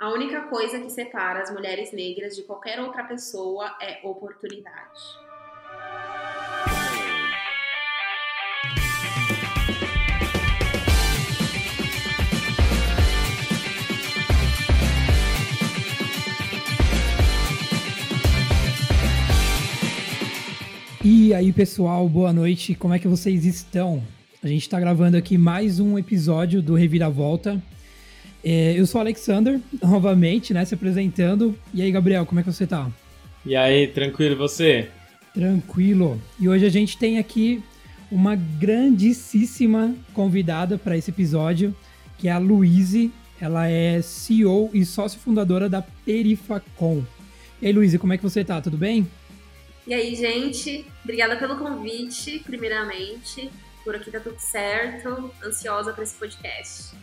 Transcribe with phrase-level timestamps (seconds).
[0.00, 4.98] A única coisa que separa as mulheres negras de qualquer outra pessoa é oportunidade.
[21.04, 22.74] E aí, pessoal, boa noite.
[22.74, 24.02] Como é que vocês estão?
[24.42, 27.62] A gente está gravando aqui mais um episódio do Reviravolta.
[28.42, 31.58] É, eu sou o Alexander, novamente, né, se apresentando.
[31.72, 32.90] E aí, Gabriel, como é que você tá?
[33.44, 34.88] E aí, tranquilo, você?
[35.32, 36.20] Tranquilo.
[36.38, 37.62] E hoje a gente tem aqui
[38.10, 41.74] uma grandíssima convidada para esse episódio,
[42.18, 43.12] que é a Luíse.
[43.40, 47.02] Ela é CEO e sócio fundadora da Perifacom.
[47.62, 48.60] E aí, Luíse, como é que você tá?
[48.60, 49.08] Tudo bem?
[49.86, 53.50] E aí, gente, obrigada pelo convite, primeiramente.
[53.82, 55.30] Por aqui tá tudo certo.
[55.44, 56.94] Ansiosa para esse podcast.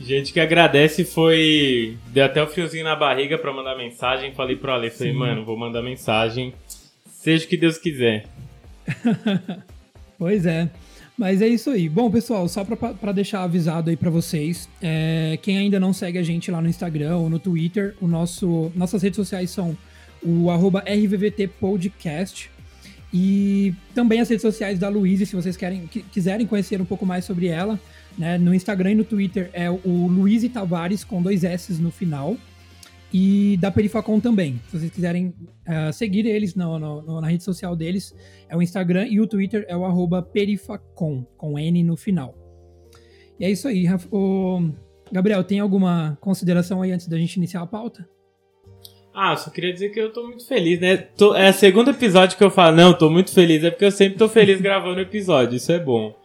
[0.00, 1.96] Gente que agradece foi.
[2.08, 4.32] Deu até o fiozinho na barriga para mandar mensagem.
[4.34, 5.18] Falei pro Ale, falei, Sim.
[5.18, 6.52] mano, vou mandar mensagem.
[7.06, 8.26] Seja o que Deus quiser.
[10.18, 10.68] pois é.
[11.16, 11.88] Mas é isso aí.
[11.88, 16.22] Bom, pessoal, só para deixar avisado aí para vocês, é, quem ainda não segue a
[16.22, 19.76] gente lá no Instagram ou no Twitter, o nosso, nossas redes sociais são
[20.22, 22.50] o arroba RVVT Podcast
[23.12, 27.24] e também as redes sociais da Luísa, se vocês querem, quiserem conhecer um pouco mais
[27.24, 27.78] sobre ela.
[28.16, 28.38] Né?
[28.38, 32.36] No Instagram e no Twitter é o Luiz Tavares com dois S no final.
[33.12, 34.58] E da Perifacom também.
[34.68, 35.34] Se vocês quiserem
[35.68, 38.14] uh, seguir eles no, no, na rede social deles,
[38.48, 42.34] é o Instagram e o Twitter é o Perifacom, com N no final.
[43.38, 43.86] E é isso aí.
[44.10, 44.70] O...
[45.12, 48.08] Gabriel, tem alguma consideração aí antes da gente iniciar a pauta?
[49.14, 50.96] Ah, só queria dizer que eu tô muito feliz, né?
[50.96, 53.90] Tô, é o segundo episódio que eu falo, não, tô muito feliz, é porque eu
[53.90, 56.16] sempre tô feliz gravando episódio, isso é bom.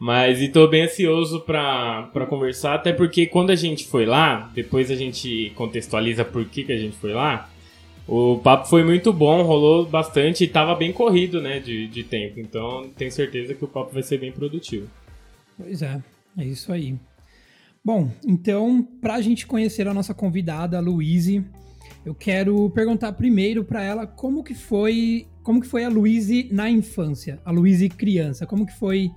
[0.00, 4.90] Mas e tô bem ansioso pra conversar, até porque quando a gente foi lá, depois
[4.90, 7.50] a gente contextualiza por que, que a gente foi lá,
[8.08, 12.40] o papo foi muito bom, rolou bastante e tava bem corrido, né, de, de tempo.
[12.40, 14.88] Então tenho certeza que o papo vai ser bem produtivo.
[15.58, 16.02] Pois é,
[16.38, 16.96] é isso aí.
[17.84, 21.44] Bom, então, pra gente conhecer a nossa convidada, a Luíse,
[22.06, 26.70] eu quero perguntar primeiro para ela como que foi, como que foi a Luíse na
[26.70, 29.10] infância, a Luíse criança, como que foi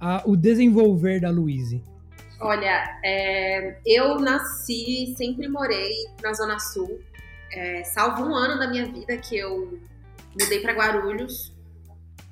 [0.00, 1.82] a, o desenvolver da Luíse?
[2.40, 5.92] Olha, é, eu nasci, sempre morei
[6.22, 7.00] na Zona Sul,
[7.52, 9.78] é, salvo um ano da minha vida que eu
[10.40, 11.52] mudei para Guarulhos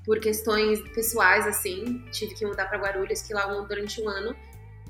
[0.04, 4.36] por questões pessoais, assim, tive que mudar para Guarulhos, que lá durante um ano,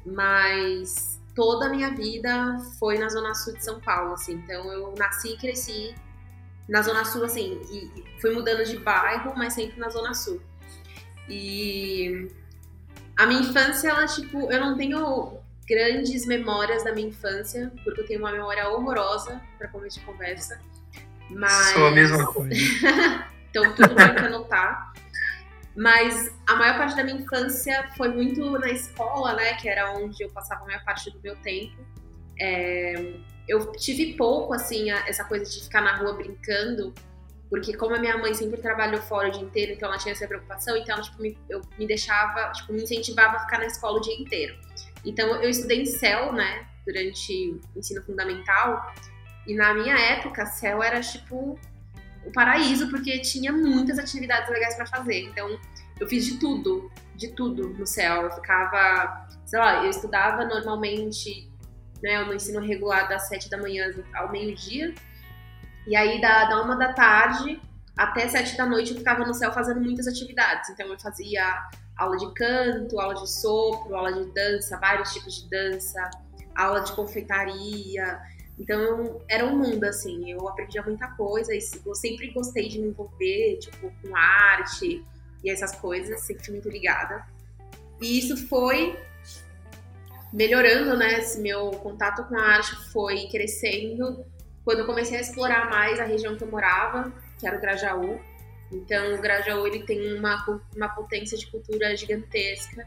[0.04, 4.34] mas toda a minha vida foi na Zona Sul de São Paulo, assim.
[4.34, 5.94] Então eu nasci e cresci
[6.68, 10.40] na Zona Sul, assim, e fui mudando de bairro, mas sempre na Zona Sul.
[11.30, 12.28] E
[13.16, 15.38] a minha infância, ela, tipo, eu não tenho
[15.68, 20.60] grandes memórias da minha infância, porque eu tenho uma memória horrorosa para começo de conversa.
[21.30, 21.72] Mas.
[21.72, 22.54] Sou a mesma coisa.
[23.50, 24.92] então tudo bem que anotar.
[25.76, 29.54] Mas a maior parte da minha infância foi muito na escola, né?
[29.54, 31.76] Que era onde eu passava a maior parte do meu tempo.
[32.40, 33.14] É,
[33.48, 36.94] eu tive pouco, assim, a, essa coisa de ficar na rua brincando,
[37.48, 40.26] porque como a minha mãe sempre trabalhou fora o dia inteiro, então ela tinha essa
[40.26, 44.00] preocupação, então tipo, me, eu me deixava, tipo, me incentivava a ficar na escola o
[44.00, 44.56] dia inteiro.
[45.04, 48.92] Então eu estudei em CEL, né, durante o ensino fundamental,
[49.46, 51.58] e na minha época, CEL era tipo
[52.24, 55.20] o paraíso, porque tinha muitas atividades legais para fazer.
[55.20, 55.58] Então,
[56.00, 58.22] eu fiz de tudo, de tudo no céu.
[58.22, 61.48] Eu ficava, sei lá, eu estudava normalmente
[62.02, 64.92] né, no ensino regular das sete da manhã ao meio-dia.
[65.86, 67.60] E aí, da, da uma da tarde
[67.96, 70.68] até sete da noite, eu ficava no céu fazendo muitas atividades.
[70.70, 75.48] Então, eu fazia aula de canto, aula de sopro, aula de dança, vários tipos de
[75.48, 76.10] dança,
[76.54, 78.20] aula de confeitaria.
[78.58, 82.88] Então, era um mundo, assim, eu aprendia muita coisa, e eu sempre gostei de me
[82.88, 85.04] envolver, tipo, com arte
[85.44, 87.24] e essas coisas, sempre fui muito ligada.
[88.00, 88.98] E isso foi
[90.32, 94.24] melhorando, né, esse meu contato com a arte foi crescendo
[94.66, 98.20] quando eu comecei a explorar mais a região que eu morava, que era o Grajaú.
[98.72, 102.84] Então, o Grajaú, ele tem uma, uma potência de cultura gigantesca.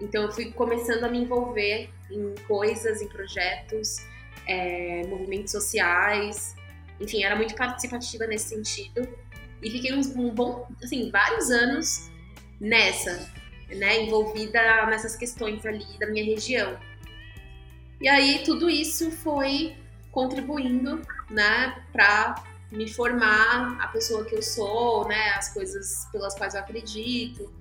[0.00, 3.98] Então, eu fui começando a me envolver em coisas, em projetos,
[4.44, 6.56] é, movimentos sociais,
[6.98, 9.08] enfim, era muito participativa nesse sentido.
[9.62, 12.10] E fiquei uns, um bom, assim, vários anos
[12.60, 13.30] nessa,
[13.68, 16.76] né, envolvida nessas questões ali da minha região.
[18.00, 19.76] E aí tudo isso foi
[20.10, 26.54] contribuindo, né, para me formar a pessoa que eu sou, né, as coisas pelas quais
[26.54, 27.52] eu acredito.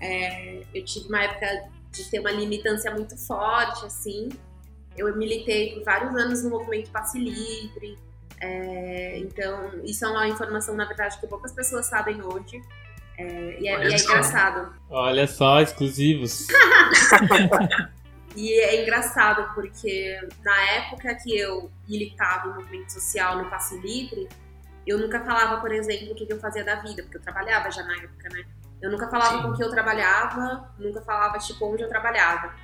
[0.00, 1.46] É, eu tive uma época
[1.90, 4.28] de ter uma limitância muito forte, assim,
[4.96, 7.98] Eu militei por vários anos no movimento Passe Livre.
[8.40, 12.62] É, então, isso é uma informação, na verdade, que poucas pessoas sabem hoje.
[13.18, 14.72] É, e, é, e é engraçado.
[14.88, 16.46] Olha só, exclusivos.
[18.36, 24.28] e é engraçado porque na época que eu militava no movimento social no Passe Livre,
[24.86, 27.82] eu nunca falava, por exemplo, o que eu fazia da vida, porque eu trabalhava já
[27.84, 28.44] na época, né?
[28.82, 29.42] Eu nunca falava Sim.
[29.42, 32.54] com que eu trabalhava, nunca falava, tipo, onde eu trabalhava.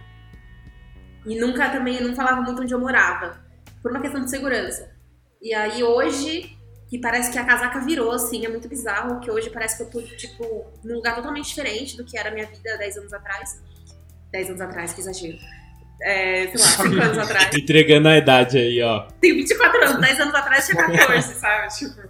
[1.25, 3.41] E nunca também, não falava muito onde eu morava,
[3.81, 4.95] por uma questão de segurança.
[5.41, 6.59] E aí hoje,
[6.89, 9.91] que parece que a casaca virou, assim, é muito bizarro, que hoje parece que eu
[9.91, 13.63] tô, tipo, num lugar totalmente diferente do que era a minha vida 10 anos atrás.
[14.31, 15.39] 10 anos atrás, que exagero.
[16.03, 17.57] É, sei lá, 5 anos atrás.
[17.57, 19.07] Entregando a idade aí, ó.
[19.21, 21.69] Tenho 24 anos, 10 anos atrás tinha 14, sabe?
[21.77, 22.03] Tipo,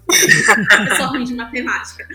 [0.88, 2.06] pessoa ruim de matemática.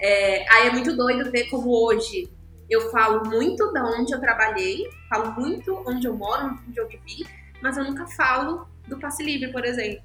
[0.00, 2.28] É, aí é muito doido ver como hoje
[2.68, 7.26] eu falo muito da onde eu trabalhei, falo muito onde eu moro, onde eu vivi,
[7.60, 10.02] mas eu nunca falo do passe livre, por exemplo.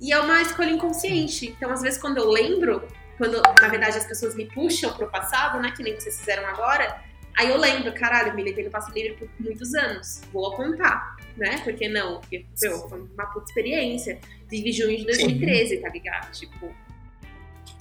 [0.00, 1.54] E é uma escolha inconsciente.
[1.56, 2.82] Então, às vezes, quando eu lembro,
[3.18, 5.72] quando na verdade as pessoas me puxam pro passado, né?
[5.76, 7.02] Que nem vocês fizeram agora,
[7.40, 10.20] aí eu lembro, caralho, eu militei no passe livre por muitos anos.
[10.32, 11.58] Vou contar, né?
[11.64, 12.20] Por que não?
[12.20, 14.20] Porque, meu, foi uma puta experiência.
[14.48, 16.30] Vive junho de 2013, tá ligado?
[16.32, 16.70] Tipo.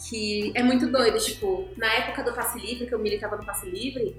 [0.07, 3.69] Que é muito doido, tipo, na época do passe livre, que eu militava no passe
[3.69, 4.15] livre,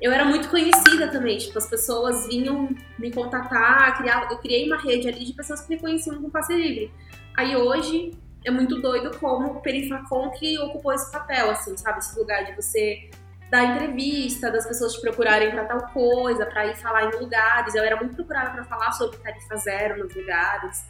[0.00, 4.78] eu era muito conhecida também, tipo, as pessoas vinham me contatar, criar, eu criei uma
[4.78, 6.90] rede ali de pessoas que me conheciam com passe livre.
[7.36, 8.12] Aí hoje
[8.44, 11.98] é muito doido como o Perifacon que ocupou esse papel, assim, sabe?
[11.98, 13.10] Esse lugar de você
[13.50, 17.74] dar entrevista, das pessoas te procurarem para tal coisa, para ir falar em lugares.
[17.74, 20.84] Eu era muito procurada para falar sobre tarifa zero nos lugares.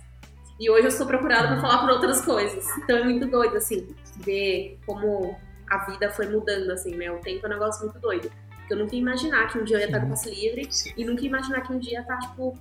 [0.59, 2.67] E hoje eu sou procurada para falar por outras coisas.
[2.79, 5.35] Então é muito doido, assim, ver como
[5.71, 7.11] a vida foi mudando, assim, né?
[7.11, 8.31] O tempo é um negócio muito doido.
[8.69, 11.23] Eu nunca ia imaginar que um dia eu ia estar com passe livre e nunca
[11.23, 12.57] ia imaginar que um dia ia estar, tipo,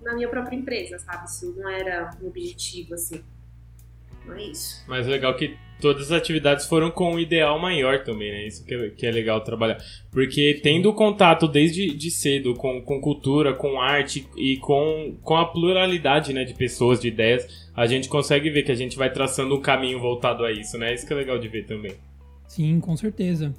[0.00, 1.26] na minha própria empresa, sabe?
[1.26, 3.24] Isso não era um objetivo, assim.
[4.26, 4.84] Não é isso.
[4.88, 8.46] Mas é legal que todas as atividades foram com um ideal maior também, né?
[8.46, 9.78] Isso que é, que é legal trabalhar.
[10.12, 15.46] Porque tendo contato desde de cedo com, com cultura, com arte e com, com a
[15.46, 19.54] pluralidade né, de pessoas, de ideias, a gente consegue ver que a gente vai traçando
[19.56, 20.94] um caminho voltado a isso, né?
[20.94, 21.92] Isso que é legal de ver também.
[22.46, 23.54] Sim, com certeza.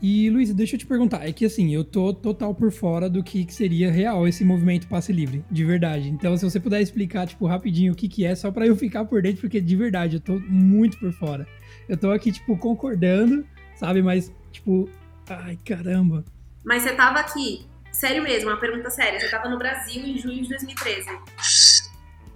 [0.00, 3.22] E, Luiz, deixa eu te perguntar, é que assim, eu tô total por fora do
[3.22, 6.08] que, que, seria real esse movimento passe livre, de verdade.
[6.08, 9.04] Então, se você puder explicar, tipo, rapidinho o que que é, só para eu ficar
[9.06, 11.46] por dentro, porque de verdade, eu tô muito por fora.
[11.88, 14.88] Eu tô aqui, tipo, concordando, sabe, mas, tipo,
[15.28, 16.24] ai, caramba.
[16.64, 20.42] Mas você tava aqui, sério mesmo, uma pergunta séria, você tava no Brasil em junho
[20.42, 21.08] de 2013?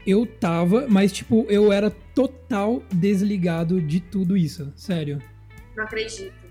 [0.04, 5.22] Eu tava, mas, tipo, eu era total desligado de tudo isso, sério.
[5.76, 6.41] Não acredito.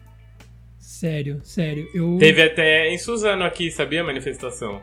[1.01, 1.89] Sério, sério.
[1.95, 2.17] Eu...
[2.19, 4.79] Teve até em Suzano aqui, sabia a manifestação?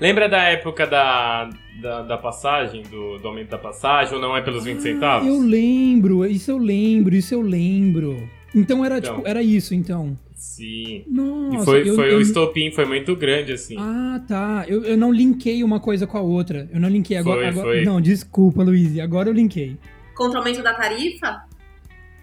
[0.00, 1.48] Lembra da época da,
[1.80, 5.28] da, da passagem, do, do, aumento da passagem, ou não é pelos 20 ah, centavos?
[5.28, 8.28] Eu lembro, isso eu lembro, isso eu lembro.
[8.52, 10.18] Então era então, tipo, era isso então.
[10.34, 11.04] Sim.
[11.06, 12.18] Nossa, e foi, eu, foi eu...
[12.18, 13.76] o estopim, foi muito grande, assim.
[13.78, 14.64] Ah, tá.
[14.66, 16.68] Eu, eu não linkei uma coisa com a outra.
[16.72, 17.38] Eu não linkei agora.
[17.38, 17.66] Foi, agora...
[17.68, 17.84] Foi.
[17.84, 18.98] Não, desculpa, Luiz.
[18.98, 19.76] Agora eu linkei.
[20.12, 21.45] Contra o aumento da tarifa?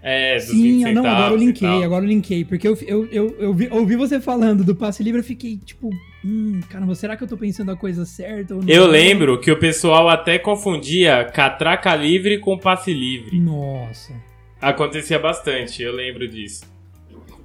[0.06, 2.44] É, dos Sim, não, agora eu linkei, agora eu linkei.
[2.44, 5.90] Porque eu, eu, eu, eu, vi, ouvi você falando do passe livre, eu fiquei tipo,
[6.26, 8.54] hum, caramba, será que eu tô pensando a coisa certa?
[8.68, 13.40] Eu lembro que o pessoal até confundia catraca livre com passe livre.
[13.40, 14.14] Nossa.
[14.60, 16.66] Acontecia bastante, eu lembro disso.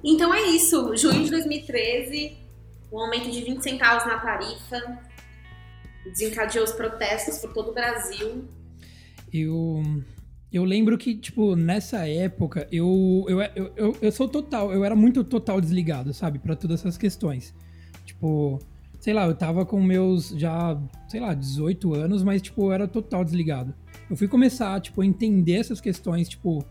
[0.03, 2.33] Então é isso, junho de 2013,
[2.91, 4.99] o aumento de 20 centavos na tarifa
[6.05, 8.45] desencadeou os protestos por todo o Brasil.
[9.31, 9.81] Eu
[10.51, 14.95] eu lembro que, tipo, nessa época, eu, eu, eu, eu, eu sou total, eu era
[14.95, 17.53] muito total desligado, sabe, para todas essas questões.
[18.03, 18.59] Tipo,
[18.99, 20.75] sei lá, eu tava com meus já,
[21.07, 23.75] sei lá, 18 anos, mas, tipo, eu era total desligado.
[24.09, 26.65] Eu fui começar, tipo, a entender essas questões, tipo,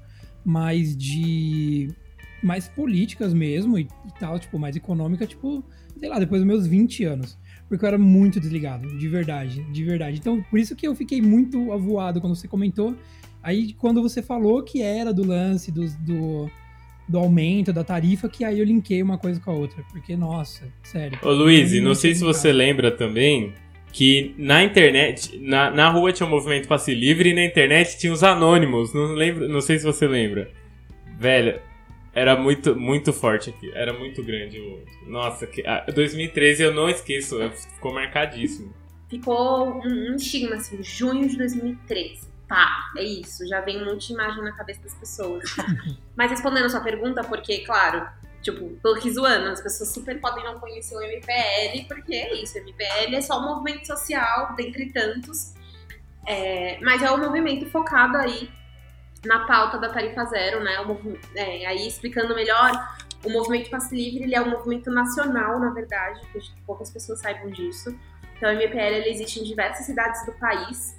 [0.45, 1.89] mais de.
[2.43, 5.63] mais políticas mesmo e, e tal, tipo, mais econômica, tipo,
[5.97, 7.39] sei lá, depois dos meus 20 anos.
[7.69, 10.19] Porque eu era muito desligado, de verdade, de verdade.
[10.19, 12.97] Então, por isso que eu fiquei muito avoado quando você comentou
[13.49, 16.51] Aí quando você falou que era do lance do, do,
[17.09, 19.83] do aumento da tarifa, que aí eu linkei uma coisa com a outra.
[19.91, 21.19] Porque, nossa, sério.
[21.23, 23.55] Ô Luiz, não sei se você lembra também
[23.91, 28.13] que na internet, na, na rua tinha um movimento passe livre e na internet tinha
[28.13, 28.93] os anônimos.
[28.93, 30.51] Não, lembro, não sei se você lembra.
[31.19, 31.59] Velho,
[32.13, 33.71] era muito, muito forte aqui.
[33.73, 34.61] Era muito grande.
[35.07, 35.63] Nossa, que,
[35.95, 37.39] 2013 eu não esqueço.
[37.77, 38.75] Ficou marcadíssimo.
[39.09, 44.09] Ficou um, um estigma, assim, junho de 2013 pá, é isso, já vem um monte
[44.09, 45.45] de imagem na cabeça das pessoas.
[46.17, 48.09] Mas respondendo a sua pergunta, porque, claro,
[48.41, 52.57] Tipo, tô aqui zoando, as pessoas super podem não conhecer o MPL, porque é isso,
[52.57, 55.55] o MPL é só um movimento social, dentre tantos,
[56.25, 58.49] é, mas é um movimento focado aí
[59.25, 60.77] na pauta da tarifa zero, né?
[61.35, 62.71] É, aí explicando melhor,
[63.25, 66.21] o movimento Passe Livre ele é um movimento nacional, na verdade,
[66.65, 67.99] poucas pessoas saibam disso.
[68.37, 70.97] Então, o MPL ele existe em diversas cidades do país.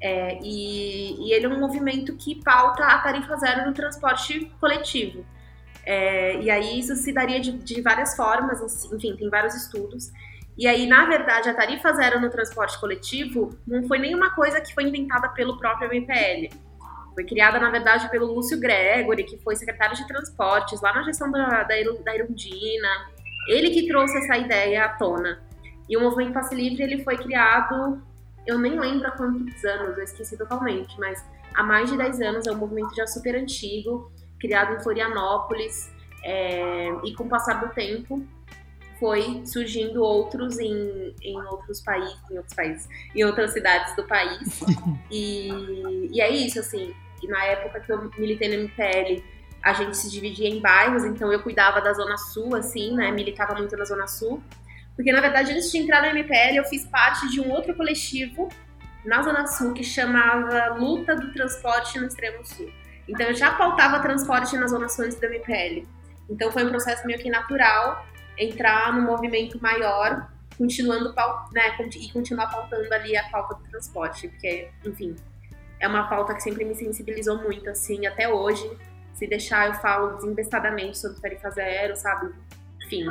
[0.00, 5.24] É, e, e, ele é um movimento que pauta a tarifa zero no transporte coletivo.
[5.84, 10.10] É, e aí isso se daria de, de, várias formas, enfim, tem vários estudos.
[10.56, 14.74] E aí, na verdade, a tarifa zero no transporte coletivo não foi nenhuma coisa que
[14.74, 16.48] foi inventada pelo próprio MPL.
[17.14, 21.30] Foi criada, na verdade, pelo Lúcio Gregory, que foi secretário de transportes lá na gestão
[21.30, 22.88] da, da, da Irundina.
[23.48, 25.42] Ele que trouxe essa ideia à tona.
[25.88, 28.00] E o movimento Passe Livre ele foi criado,
[28.50, 32.46] eu nem lembro há quantos anos, eu esqueci totalmente, mas há mais de 10 anos,
[32.46, 35.90] é um movimento já super antigo, criado em Florianópolis,
[36.24, 38.26] é, e com o passar do tempo
[38.98, 44.60] foi surgindo outros em, em outros países, em outros países, em outras cidades do país.
[45.10, 46.94] e, e é isso, assim,
[47.26, 49.24] na época que eu militei no MPL,
[49.62, 53.54] a gente se dividia em bairros, então eu cuidava da Zona Sul, assim, né, militava
[53.54, 54.42] muito na Zona Sul,
[55.00, 58.50] porque, na verdade, antes de entrar na MPL, eu fiz parte de um outro coletivo
[59.02, 62.70] na Zona Sul que chamava Luta do Transporte no Extremo Sul.
[63.08, 65.88] Então, eu já pautava transporte na Zona Sul antes da MPL.
[66.28, 68.04] Então, foi um processo meio que natural
[68.36, 71.14] entrar no movimento maior, continuando
[71.54, 75.16] né, e continuar pautando ali a pauta do transporte, porque, enfim,
[75.80, 78.70] é uma pauta que sempre me sensibilizou muito, assim, até hoje.
[79.14, 82.34] Se deixar, eu falo desembestadamente sobre tarifa zero, sabe?
[82.84, 83.06] Enfim,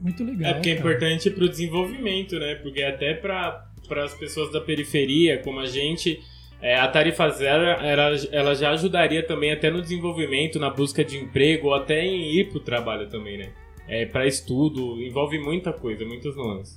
[0.00, 0.50] muito legal.
[0.50, 0.76] É porque cara.
[0.76, 2.54] é importante para o desenvolvimento, né?
[2.56, 3.66] Porque até para
[4.04, 6.20] as pessoas da periferia, como a gente,
[6.60, 11.18] é, a tarifa zero ela, ela já ajudaria também até no desenvolvimento, na busca de
[11.18, 13.52] emprego, ou até em ir para o trabalho também, né?
[13.88, 16.74] É, para estudo, envolve muita coisa, muitas nuances.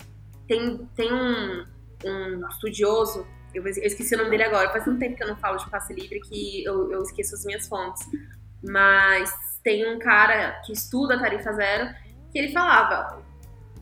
[0.47, 1.65] Tem, tem um,
[2.05, 5.37] um estudioso, eu, eu, esqueci o nome dele agora, faz um tempo que eu não
[5.37, 8.03] falo de passe livre que eu, eu esqueço as minhas fontes.
[8.63, 9.31] Mas
[9.63, 11.89] tem um cara que estuda a tarifa zero
[12.31, 13.23] que ele falava,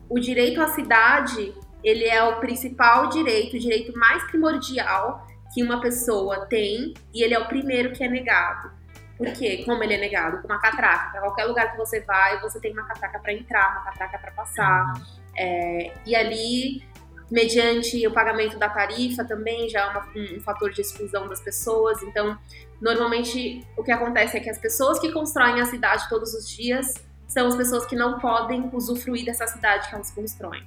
[0.08, 5.80] o direito à cidade, ele é o principal direito, o direito mais primordial que uma
[5.80, 8.70] pessoa tem e ele é o primeiro que é negado.
[9.16, 9.62] Por quê?
[9.64, 10.40] Como ele é negado?
[10.40, 11.10] Com uma catraca.
[11.10, 14.30] Para qualquer lugar que você vai, você tem uma catraca para entrar, uma catraca para
[14.30, 14.92] passar.
[15.36, 16.84] É, e ali,
[17.28, 21.40] mediante o pagamento da tarifa, também já é uma, um, um fator de exclusão das
[21.40, 22.00] pessoas.
[22.04, 22.38] Então,
[22.80, 27.07] normalmente, o que acontece é que as pessoas que constroem a cidade todos os dias
[27.28, 30.66] são as pessoas que não podem usufruir dessa cidade que elas constroem.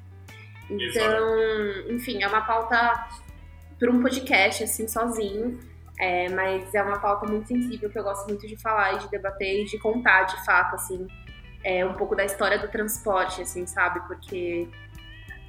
[0.69, 3.07] Então, enfim, é uma pauta
[3.77, 5.59] para um podcast, assim, sozinho,
[5.99, 9.09] é, mas é uma pauta muito sensível que eu gosto muito de falar e de
[9.09, 11.07] debater e de contar, de fato, assim,
[11.63, 13.99] é, um pouco da história do transporte, assim, sabe?
[14.07, 14.69] Porque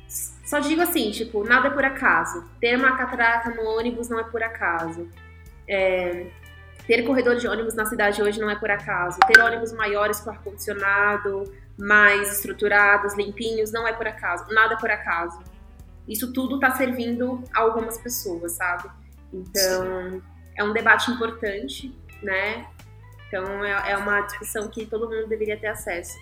[0.08, 2.44] só digo assim, tipo, nada é por acaso.
[2.60, 5.08] Ter uma catraca no ônibus não é por acaso.
[5.68, 6.26] É,
[6.86, 9.18] ter corredor de ônibus na cidade hoje não é por acaso.
[9.26, 11.44] Ter ônibus maiores com ar-condicionado,
[11.78, 14.46] mais estruturados, limpinhos, não é por acaso.
[14.50, 15.40] Nada é por acaso.
[16.08, 18.90] Isso tudo está servindo a algumas pessoas, sabe?
[19.32, 20.20] Então,
[20.56, 22.66] é um debate importante, né?
[23.28, 26.18] Então, é, é uma discussão que todo mundo deveria ter acesso.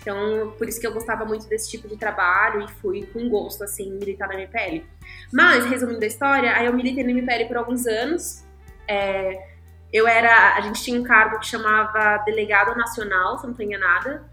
[0.00, 3.64] Então, por isso que eu gostava muito desse tipo de trabalho e fui com gosto,
[3.64, 4.84] assim, militar na MPL.
[5.32, 8.44] Mas, resumindo a história, aí eu militei na MPL por alguns anos.
[8.86, 9.53] É,
[9.94, 10.56] eu era.
[10.56, 14.28] A gente tinha um cargo que chamava delegado nacional, se não estou enganada,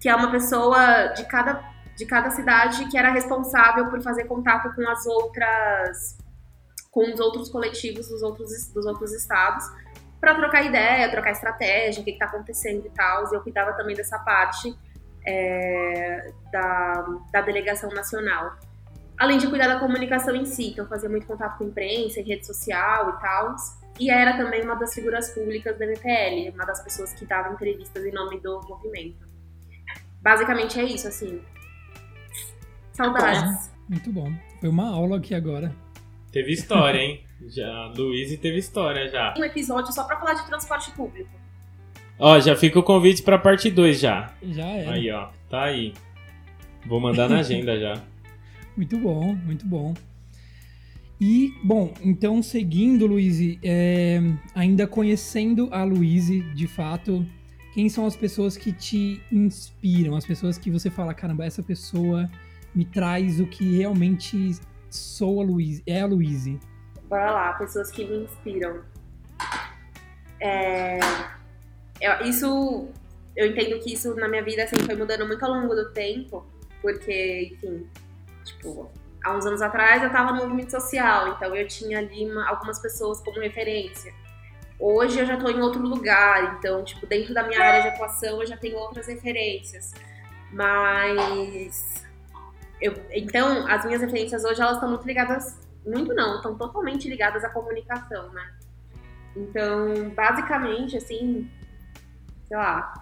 [0.00, 1.62] que é uma pessoa de cada,
[1.94, 6.16] de cada cidade que era responsável por fazer contato com as outras.
[6.90, 9.64] com os outros coletivos dos outros, dos outros estados,
[10.18, 13.30] para trocar ideia, trocar estratégia, o que está acontecendo e tal.
[13.30, 14.74] E eu cuidava também dessa parte
[15.26, 18.56] é, da, da delegação nacional
[19.18, 22.44] além de cuidar da comunicação em si, então fazia muito contato com imprensa, em rede
[22.44, 23.54] social e tal.
[24.02, 28.04] E era também uma das figuras públicas da MPL, uma das pessoas que dava entrevistas
[28.04, 29.24] em nome do movimento.
[30.20, 31.40] Basicamente é isso, assim.
[32.92, 33.70] Saudades.
[33.88, 34.32] Muito bom.
[34.58, 35.72] Foi uma aula aqui agora.
[36.32, 37.24] Teve história, hein?
[37.46, 39.34] já, Luiz teve história já.
[39.38, 41.30] Um episódio só pra falar de transporte público.
[42.18, 44.32] Ó, já fica o convite pra parte 2 já.
[44.42, 44.88] Já é.
[44.88, 45.28] Aí, ó.
[45.48, 45.94] Tá aí.
[46.86, 48.02] Vou mandar na agenda já.
[48.76, 49.92] Muito bom, muito bom.
[51.24, 54.18] E, bom, então seguindo, Luiz, é,
[54.56, 57.24] ainda conhecendo a Luiz, de fato,
[57.72, 60.16] quem são as pessoas que te inspiram?
[60.16, 62.28] As pessoas que você fala, caramba, essa pessoa
[62.74, 64.58] me traz o que realmente
[64.90, 66.44] sou a Luiz, é a Luiz.
[67.08, 68.82] Bora lá, pessoas que me inspiram.
[70.40, 70.98] É,
[72.00, 72.88] é, isso
[73.36, 76.44] eu entendo que isso na minha vida assim, foi mudando muito ao longo do tempo,
[76.80, 77.86] porque, enfim,
[78.44, 78.90] tipo,
[79.22, 82.78] há uns anos atrás eu estava no movimento social, então eu tinha ali uma, algumas
[82.80, 84.12] pessoas como referência.
[84.78, 88.40] Hoje eu já estou em outro lugar, então, tipo, dentro da minha área de atuação
[88.40, 89.92] eu já tenho outras referências.
[90.52, 92.04] Mas.
[92.80, 95.60] Eu, então, as minhas referências hoje elas estão muito ligadas.
[95.86, 98.54] Muito não, estão totalmente ligadas à comunicação, né?
[99.36, 101.50] Então, basicamente, assim,
[102.46, 102.92] sei lá,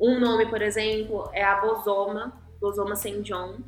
[0.00, 3.20] um nome, por exemplo, é a Bozoma, Bozoma St.
[3.22, 3.58] John.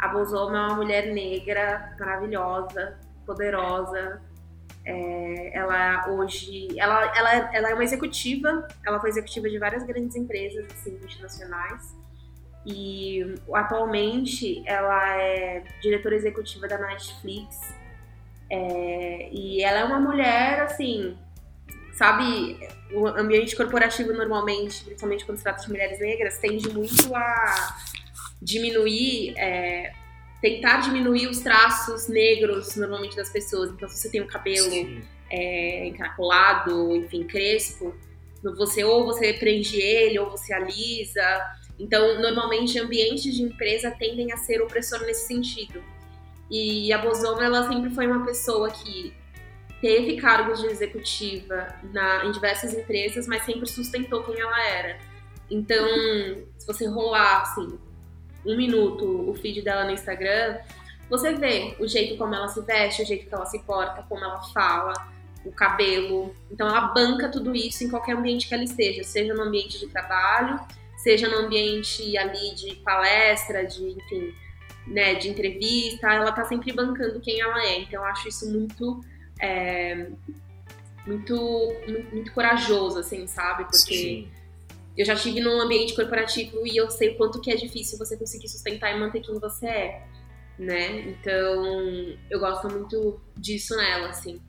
[0.00, 4.20] A Bozoma é uma mulher negra, maravilhosa, poderosa.
[4.84, 10.16] É, ela hoje, ela, ela, ela é uma executiva, ela foi executiva de várias grandes
[10.16, 11.94] empresas assim, multinacionais.
[12.64, 17.74] E atualmente ela é diretora executiva da Netflix.
[18.48, 21.16] É, e ela é uma mulher, assim,
[21.92, 22.58] sabe,
[22.92, 27.76] o ambiente corporativo normalmente, principalmente quando se trata de mulheres negras, tende muito a
[28.42, 29.92] diminuir, é,
[30.40, 33.70] tentar diminuir os traços negros normalmente das pessoas.
[33.70, 37.94] Então, se você tem o um cabelo é, encaracolado, enfim, crespo,
[38.42, 41.22] você ou você prende ele ou você alisa.
[41.78, 45.82] Então, normalmente, ambientes de empresa tendem a ser opressor nesse sentido.
[46.50, 49.12] E a Bozoma, ela sempre foi uma pessoa que
[49.80, 54.98] teve cargos de executiva na, em diversas empresas, mas sempre sustentou quem ela era.
[55.50, 55.86] Então,
[56.58, 57.78] se você rolar, assim,
[58.44, 60.58] um minuto o feed dela no Instagram,
[61.08, 64.24] você vê o jeito como ela se veste, o jeito que ela se porta, como
[64.24, 64.92] ela fala,
[65.44, 66.34] o cabelo.
[66.50, 69.88] Então, ela banca tudo isso em qualquer ambiente que ela esteja, seja no ambiente de
[69.88, 70.60] trabalho,
[70.98, 74.34] seja no ambiente ali de palestra, de, enfim,
[74.86, 77.80] né, de entrevista, ela tá sempre bancando quem ela é.
[77.80, 79.02] Então, eu acho isso muito
[79.40, 80.06] é,
[81.06, 81.74] muito,
[82.12, 83.64] muito, corajoso, assim, sabe?
[83.64, 84.28] Porque Sim.
[84.96, 88.16] Eu já estive num ambiente corporativo e eu sei o quanto que é difícil você
[88.16, 90.06] conseguir sustentar e manter quem você é,
[90.58, 91.00] né?
[91.02, 91.64] Então,
[92.28, 94.40] eu gosto muito disso nela, assim.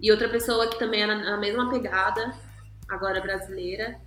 [0.00, 2.34] E outra pessoa que também é na mesma pegada,
[2.88, 4.00] agora brasileira,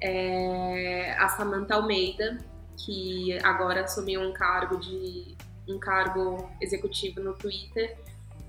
[0.00, 2.38] é a Samantha Almeida,
[2.84, 5.34] que agora assumiu um cargo de
[5.66, 7.96] um cargo executivo no Twitter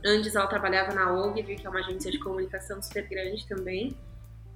[0.06, 3.98] Antes ela trabalhava na Ogilvy, que é uma agência de comunicação super grande também.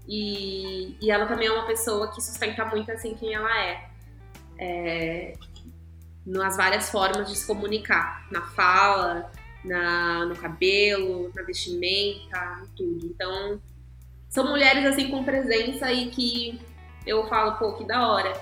[0.09, 3.89] E, e ela também é uma pessoa que sustenta muito assim quem ela é.
[4.57, 5.33] é
[6.25, 9.31] nas várias formas de se comunicar, na fala,
[9.63, 13.05] na, no cabelo, na vestimenta, em tudo.
[13.05, 13.61] Então,
[14.29, 16.59] são mulheres assim com presença e que
[17.05, 18.33] eu falo, pô, que da hora.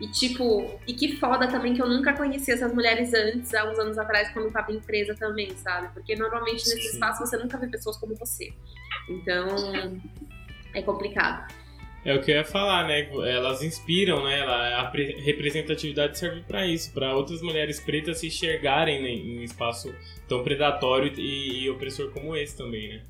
[0.00, 3.78] E tipo, e que foda também que eu nunca conheci essas mulheres antes, há uns
[3.78, 5.88] anos atrás, quando eu tava em empresa também, sabe?
[5.92, 6.94] Porque normalmente nesse Sim.
[6.94, 8.52] espaço você nunca vê pessoas como você.
[9.08, 9.46] Então,
[10.74, 11.52] é complicado.
[12.04, 13.08] É o que eu ia falar, né?
[13.26, 14.42] Elas inspiram, né?
[14.42, 14.90] A
[15.24, 19.94] representatividade serve para isso, para outras mulheres pretas se enxergarem né, em um espaço
[20.28, 23.02] tão predatório e, opressor como esse também, né?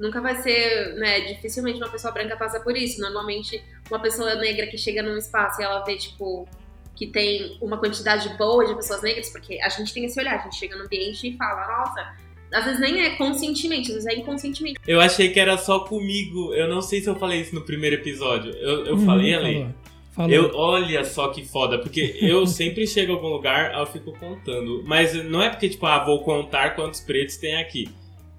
[0.00, 3.02] nunca vai ser, né, dificilmente uma pessoa branca passa por isso.
[3.02, 6.48] Normalmente, uma pessoa negra que chega num espaço e ela vê, tipo,
[6.96, 10.42] que tem uma quantidade boa de pessoas negras, porque a gente tem esse olhar, a
[10.44, 12.16] gente chega no ambiente e fala, nossa,
[12.52, 14.80] às vezes nem é conscientemente, às vezes é inconscientemente.
[14.86, 16.52] Eu achei que era só comigo.
[16.54, 18.52] Eu não sei se eu falei isso no primeiro episódio.
[18.52, 19.74] Eu, eu hum, falei, Ale?
[20.12, 20.30] Falou.
[20.30, 24.82] Eu, olha só que foda, porque eu sempre chego a algum lugar, eu fico contando.
[24.84, 27.88] Mas não é porque, tipo, ah, vou contar quantos pretos tem aqui.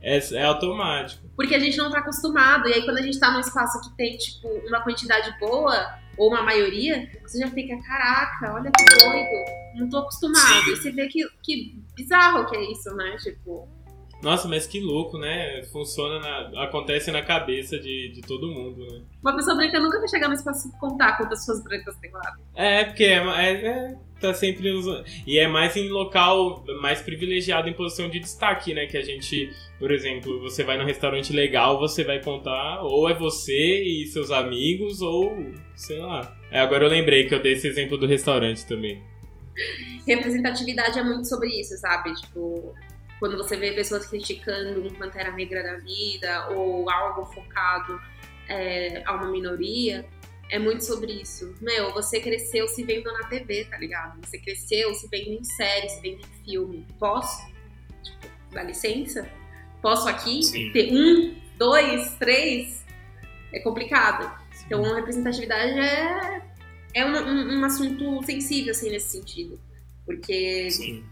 [0.01, 1.23] É, é automático.
[1.35, 2.67] Porque a gente não tá acostumado.
[2.67, 6.27] E aí, quando a gente tá num espaço que tem, tipo, uma quantidade boa, ou
[6.27, 9.61] uma maioria, você já fica, caraca, olha que doido.
[9.75, 10.63] Não tô acostumado.
[10.65, 10.71] Sim.
[10.71, 13.15] E você vê que, que bizarro que é isso, né?
[13.17, 13.67] Tipo.
[14.21, 15.63] Nossa, mas que louco, né?
[15.71, 19.01] Funciona, na, acontece na cabeça de, de todo mundo, né?
[19.21, 22.35] Uma pessoa branca nunca vai chegar no espaço contar quantas pessoas brancas tem lá.
[22.55, 25.03] É, porque é, é, é tá sempre usando.
[25.25, 28.85] E é mais em local mais privilegiado em posição de destaque, né?
[28.85, 33.13] Que a gente, por exemplo, você vai num restaurante legal, você vai contar, ou é
[33.15, 35.35] você e seus amigos, ou
[35.75, 36.37] sei lá.
[36.51, 39.01] É, agora eu lembrei que eu dei esse exemplo do restaurante também.
[40.07, 42.13] Representatividade é muito sobre isso, sabe?
[42.13, 42.73] Tipo,
[43.21, 48.01] quando você vê pessoas criticando um Pantera Negra da vida ou algo focado
[48.49, 50.03] é, a uma minoria
[50.49, 51.53] é muito sobre isso.
[51.61, 54.19] Meu, você cresceu se vendo na TV, tá ligado?
[54.25, 56.87] Você cresceu se vendo em série, se vendo em filme.
[56.99, 57.45] Posso?
[58.03, 59.29] Tipo, dá licença?
[59.83, 60.71] Posso aqui Sim.
[60.71, 62.83] ter um, dois, três?
[63.53, 64.35] É complicado.
[64.51, 64.63] Sim.
[64.65, 66.41] Então, representatividade é,
[66.95, 69.59] é um, um, um, assunto sensível, assim, nesse sentido.
[70.07, 71.05] Porque Sim.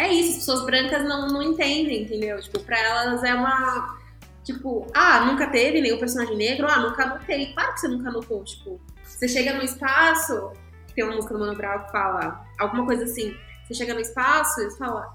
[0.00, 2.40] É isso, as pessoas brancas não, não entendem, entendeu?
[2.40, 3.98] Tipo, pra elas é uma
[4.42, 6.66] Tipo, ah, nunca teve nenhum personagem negro?
[6.68, 7.52] Ah, nunca notei.
[7.52, 10.52] Claro que você nunca notou, tipo, Você chega no espaço,
[10.94, 13.36] tem uma música do Mano Brown que fala alguma coisa assim.
[13.64, 15.14] Você chega no espaço e fala,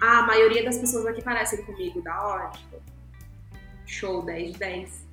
[0.00, 2.48] ah, a maioria das pessoas aqui parecem comigo, da hora.
[2.50, 2.82] Tipo,
[3.86, 5.06] show, 10 de 10.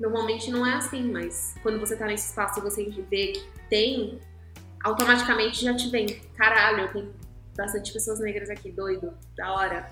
[0.00, 4.18] Normalmente não é assim, mas quando você tá nesse espaço e você vê que tem,
[4.82, 6.06] automaticamente já te vem.
[6.36, 7.12] Caralho, tem
[7.56, 9.88] bastante pessoas negras aqui, doido, da hora.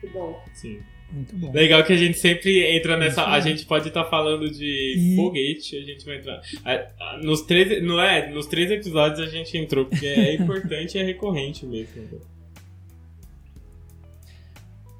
[0.00, 0.40] Que bom.
[0.54, 0.80] Sim.
[1.10, 1.50] Muito bom.
[1.52, 3.22] Legal que a gente sempre entra nessa.
[3.22, 3.42] A aí.
[3.42, 6.40] gente pode estar falando de E- foguete, a gente vai entrar.
[7.22, 8.30] Nos três, não é?
[8.30, 12.02] Nos três episódios a gente entrou, porque é importante e é recorrente mesmo.
[12.02, 12.18] né?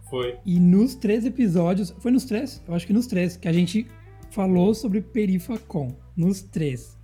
[0.09, 0.39] Foi.
[0.47, 1.91] E nos três episódios.
[2.01, 2.63] Foi nos três?
[2.67, 3.87] Eu acho que nos três, que a gente
[4.31, 5.95] falou sobre Perifacom.
[6.17, 6.97] Nos três.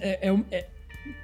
[0.00, 0.66] É, é, o- é,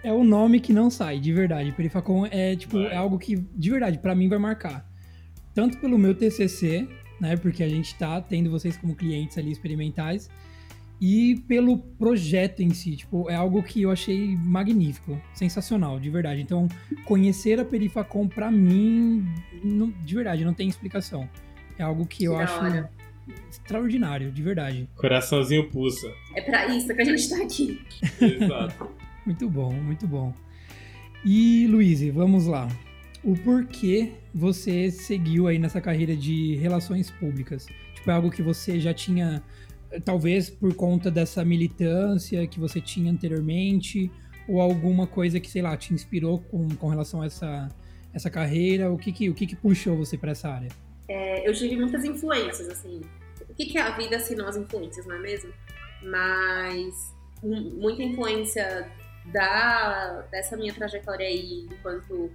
[0.03, 1.73] é o nome que não sai, de verdade.
[1.73, 2.93] Perifacom é tipo, Vai.
[2.93, 4.89] é algo que, de verdade, pra mim vai marcar.
[5.55, 6.89] Tanto pelo meu TCC,
[7.21, 7.37] né?
[7.37, 10.31] Porque a gente tá tendo vocês como clientes ali experimentais.
[11.01, 16.41] E pelo projeto em si, tipo, é algo que eu achei magnífico, sensacional, de verdade.
[16.41, 16.69] Então,
[17.05, 19.27] conhecer a Perifacom pra mim,
[19.65, 21.29] não- de verdade, não tem explicação.
[21.77, 22.91] É algo que eu Que da acho hora.
[23.51, 24.89] extraordinário, de verdade.
[24.95, 26.07] Coraçãozinho pulsa.
[26.37, 27.81] É pra isso que a gente tá aqui.
[28.21, 28.89] Exato.
[29.25, 30.35] Muito bom, muito bom.
[31.25, 32.69] E, Luiz, vamos lá.
[33.23, 37.67] O porquê você seguiu aí nessa carreira de relações públicas?
[37.95, 39.41] Tipo, é algo que você já tinha,
[40.05, 44.11] talvez por conta dessa militância que você tinha anteriormente,
[44.49, 47.69] ou alguma coisa que, sei lá, te inspirou com, com relação a essa,
[48.13, 48.91] essa carreira?
[48.91, 50.69] O que que, o que, que puxou você para essa área?
[51.09, 53.03] É, eu tive muitas influências, assim.
[53.49, 55.53] O que, que é a vida se não as influências, não é mesmo?
[56.03, 58.91] Mas mu- muita influência
[59.27, 62.31] da, dessa minha trajetória aí enquanto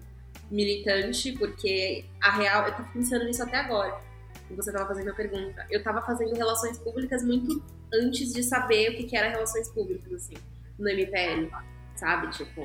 [0.50, 4.00] militante, porque a real, eu tava pensando nisso até agora,
[4.47, 5.65] que você tava fazendo a pergunta.
[5.69, 7.62] Eu tava fazendo relações públicas muito
[7.93, 10.36] antes de saber o que, que era relações públicas, assim,
[10.78, 11.50] no MPL,
[11.95, 12.30] sabe?
[12.30, 12.62] Tipo,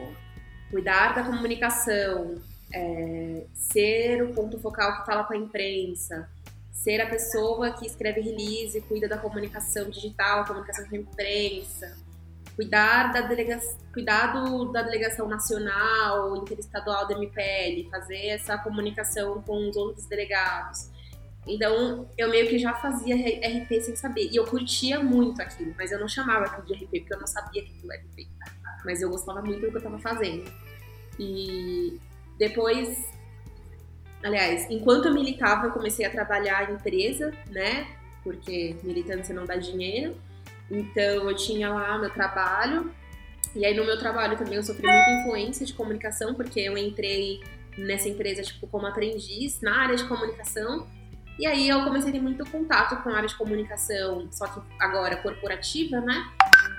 [0.70, 2.40] cuidar da comunicação,
[2.72, 6.28] é, ser o ponto focal que fala com a imprensa,
[6.72, 11.96] ser a pessoa que escreve release, cuida da comunicação digital, comunicação com a imprensa,
[12.56, 13.58] cuidar da, delega
[13.92, 20.90] cuidar do- da delegação nacional, interestadual da MPL, fazer essa comunicação com os outros delegados.
[21.46, 24.28] Então, eu meio que já fazia RP sem saber.
[24.30, 27.26] E eu curtia muito aquilo, mas eu não chamava aquilo de RP, porque eu não
[27.26, 28.28] sabia que aquilo era RP.
[28.84, 30.50] Mas eu gostava muito do que eu tava fazendo.
[31.18, 31.98] E
[32.38, 32.96] depois,
[34.22, 37.88] aliás, enquanto eu militava, eu comecei a trabalhar em empresa, né?
[38.22, 40.16] Porque militância não dá dinheiro.
[40.72, 42.90] Então eu tinha lá meu trabalho.
[43.54, 47.42] E aí no meu trabalho também eu sofri muita influência de comunicação, porque eu entrei
[47.76, 50.86] nessa empresa tipo como aprendiz na área de comunicação.
[51.38, 54.60] E aí eu comecei a ter muito contato com a área de comunicação, só que
[54.78, 56.30] agora corporativa, né?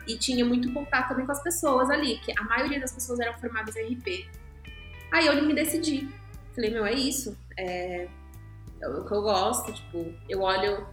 [0.08, 3.34] E tinha muito contato também com as pessoas ali, que a maioria das pessoas eram
[3.40, 4.28] formadas em RP.
[5.12, 6.10] Aí eu me decidi.
[6.56, 7.38] Falei, meu, é isso.
[7.58, 8.08] É,
[8.82, 10.86] é o que eu gosto, tipo, eu olho,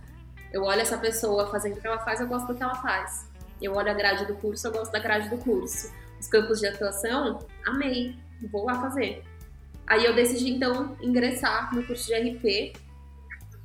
[0.52, 3.28] eu olho essa pessoa fazendo o que ela faz, eu gosto do que ela faz.
[3.60, 5.92] Eu olho a grade do curso, eu gosto da grade do curso.
[6.18, 8.16] Os campos de atuação, amei,
[8.50, 9.22] vou lá fazer.
[9.86, 12.76] Aí eu decidi então ingressar no curso de RP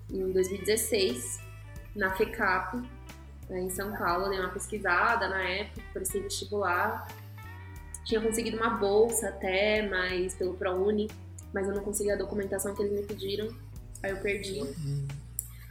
[0.09, 1.39] em 2016,
[1.95, 2.77] na FECAP,
[3.49, 4.29] né, em São Paulo.
[4.29, 7.07] Dei uma pesquisada na época, prestei vestibular.
[8.03, 11.09] Tinha conseguido uma bolsa até, mas pelo ProUni,
[11.53, 13.47] mas eu não consegui a documentação que eles me pediram,
[14.03, 14.61] aí eu perdi.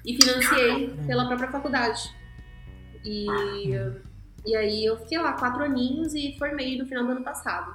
[0.05, 2.15] E financiei pela própria faculdade.
[3.05, 3.27] E,
[4.47, 7.75] e aí eu fiquei lá quatro aninhos e formei no final do ano passado.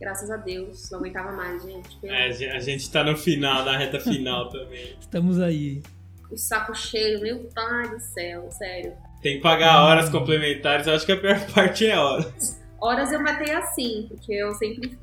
[0.00, 1.98] Graças a Deus, não aguentava mais, gente.
[2.02, 4.96] É, a gente tá no final, na reta final também.
[5.00, 5.82] Estamos aí.
[6.30, 8.92] O saco cheio, meu pai do céu, sério.
[9.22, 12.60] Tem que pagar horas complementares, eu acho que a pior parte é horas.
[12.80, 14.98] Horas eu matei assim, porque eu sempre.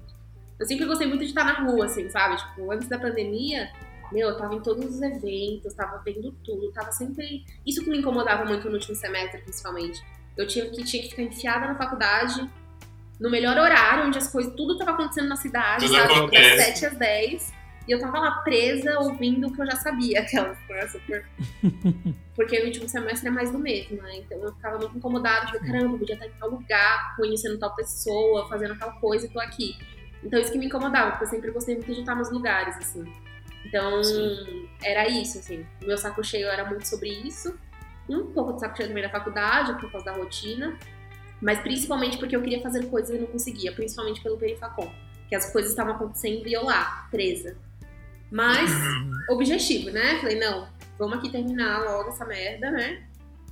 [0.60, 2.36] Eu sempre gostei muito de estar na rua, assim, sabe?
[2.38, 3.72] Tipo, antes da pandemia,
[4.12, 7.46] meu, eu tava em todos os eventos, tava vendo tudo, tava sempre.
[7.66, 10.04] Isso que me incomodava muito no último semestre, principalmente.
[10.38, 12.50] Eu tinha que, tinha que ficar enfiada na faculdade,
[13.20, 16.14] no melhor horário, onde as coisas, tudo tava acontecendo na cidade, Tudo sabe?
[16.14, 16.58] acontece.
[16.58, 17.54] Das 7 às 10.
[17.88, 21.26] E eu tava lá presa, ouvindo o que eu já sabia, aquela né, super.
[22.36, 24.18] Porque o último semestre é mais do mesmo, né?
[24.18, 27.76] Então eu ficava muito incomodada, falei, caramba, eu podia estar em tal lugar, conhecendo tal
[27.76, 29.76] pessoa, fazendo tal coisa e tô aqui.
[30.24, 33.04] Então isso que me incomodava, porque eu sempre gostei muito de estar nos lugares, assim.
[33.66, 34.70] Então, Sim.
[34.84, 35.66] era isso, assim.
[35.82, 37.58] O meu saco cheio era muito sobre isso.
[38.10, 40.78] Um pouco de saco cheio também da faculdade, por causa da rotina.
[41.42, 44.92] Mas principalmente porque eu queria fazer coisas e não conseguia, principalmente pelo Perifacom.
[45.28, 47.58] Que as coisas estavam acontecendo e eu lá, presa.
[48.30, 48.72] Mas,
[49.30, 50.20] objetivo, né?
[50.20, 53.04] Falei, não, vamos aqui terminar logo essa merda, né?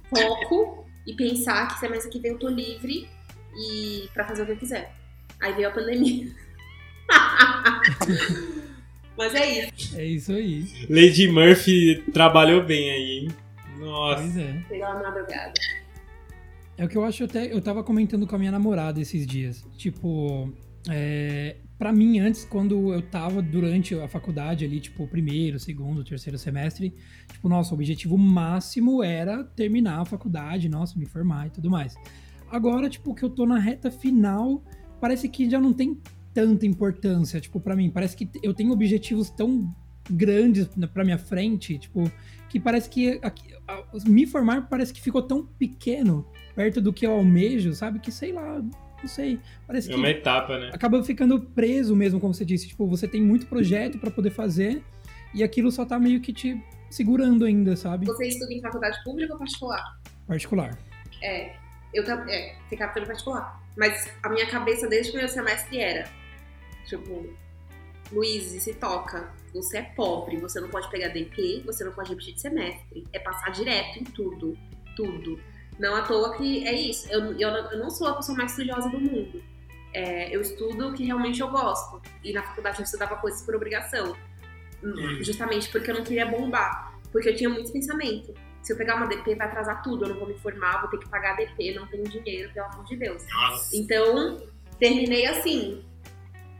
[0.10, 3.10] Foco e pensar que semestre que vem eu tô livre
[3.56, 4.93] e para fazer o que eu quiser.
[5.41, 6.32] Aí veio a pandemia.
[9.19, 9.99] Mas é isso.
[9.99, 10.65] É isso aí.
[10.89, 13.27] Lady Murphy trabalhou bem aí, hein?
[13.77, 14.21] Nossa.
[14.21, 14.63] Pois é.
[14.69, 15.53] Pegou a madrugada.
[16.77, 17.51] É o que eu acho até.
[17.51, 19.67] Eu tava comentando com a minha namorada esses dias.
[19.75, 20.49] Tipo,
[20.89, 26.38] é, para mim, antes, quando eu tava durante a faculdade ali, tipo, primeiro, segundo, terceiro
[26.38, 26.95] semestre,
[27.29, 31.93] tipo, nosso objetivo máximo era terminar a faculdade, nossa, me formar e tudo mais.
[32.49, 34.63] Agora, tipo, que eu tô na reta final,
[35.01, 35.99] parece que já não tem
[36.39, 37.89] tanta importância, tipo, para mim.
[37.89, 39.75] Parece que eu tenho objetivos tão
[40.10, 42.10] grandes pra minha frente, tipo,
[42.47, 46.25] que parece que aqui, a, me formar parece que ficou tão pequeno
[46.56, 47.99] perto do que eu almejo, sabe?
[47.99, 49.38] Que sei lá, não sei.
[49.67, 50.71] Parece É que uma etapa, né?
[50.73, 52.69] acaba ficando preso mesmo, como você disse.
[52.69, 54.82] Tipo, você tem muito projeto pra poder fazer
[55.34, 56.58] e aquilo só tá meio que te
[56.89, 58.06] segurando ainda, sabe?
[58.06, 59.84] Você estuda em faculdade pública ou particular?
[60.25, 60.78] Particular.
[61.21, 61.54] É.
[61.93, 62.34] Eu também.
[62.34, 63.62] É, ficar pelo particular.
[63.78, 66.08] Mas a minha cabeça desde o primeiro semestre era:
[66.89, 67.30] tipo,
[68.12, 69.32] Luiz, se toca.
[69.54, 73.08] Você é pobre, você não pode pegar DP, você não pode repetir de semestre.
[73.13, 74.58] É passar direto em tudo.
[74.95, 75.39] Tudo.
[75.80, 77.12] Não à toa que é isso.
[77.12, 79.41] Eu, eu, eu não sou a pessoa mais estudiosa do mundo.
[79.93, 82.02] É, eu estudo o que realmente eu gosto.
[82.23, 84.15] E na faculdade eu estudava coisas por obrigação.
[85.21, 86.93] Justamente porque eu não queria bombar.
[87.12, 88.34] Porque eu tinha muito pensamento.
[88.62, 90.06] Se eu pegar uma DP, vai atrasar tudo.
[90.06, 92.86] Eu não vou me formar, vou ter que pagar DP, não tenho dinheiro, pelo amor
[92.86, 93.23] de Deus.
[93.32, 93.75] Nossa.
[93.75, 94.38] Então,
[94.78, 95.84] terminei assim,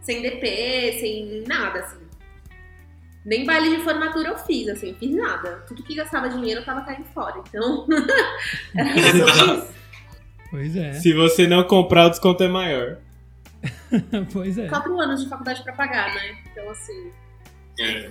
[0.02, 2.00] sem DP, sem nada, assim.
[3.26, 5.64] Nem baile de formatura eu fiz, assim, fiz nada.
[5.68, 7.42] Tudo que gastava dinheiro eu tava caindo fora.
[7.48, 7.86] Então,
[8.76, 9.74] era sobre isso.
[10.50, 10.94] Pois é.
[10.94, 12.98] Se você não comprar, o desconto é maior.
[14.34, 14.68] pois é.
[14.68, 16.38] Quatro anos de faculdade pra pagar, né?
[16.52, 17.12] Então, assim,
[17.80, 18.10] É.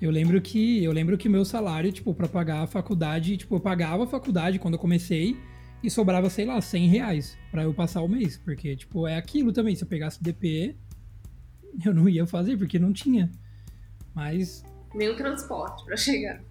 [0.00, 3.60] Eu lembro que eu lembro que meu salário, tipo, pra pagar a faculdade, tipo, eu
[3.60, 5.36] pagava a faculdade quando eu comecei
[5.82, 8.36] e sobrava, sei lá, 100 reais pra eu passar o mês.
[8.36, 9.74] Porque, tipo, é aquilo também.
[9.74, 10.76] Se eu pegasse DP,
[11.84, 13.30] eu não ia fazer, porque não tinha.
[14.14, 14.64] Mas
[14.94, 16.42] nem o transporte pra chegar.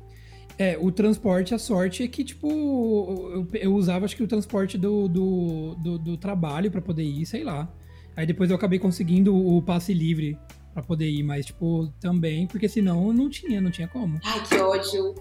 [0.57, 4.77] É, o transporte, a sorte é que, tipo, eu, eu usava acho que o transporte
[4.77, 7.71] do, do, do, do trabalho pra poder ir, sei lá.
[8.15, 10.37] Aí depois eu acabei conseguindo o passe livre
[10.73, 14.19] pra poder ir, mas, tipo, também, porque senão não tinha, não tinha como.
[14.23, 15.13] Ai, que ódio.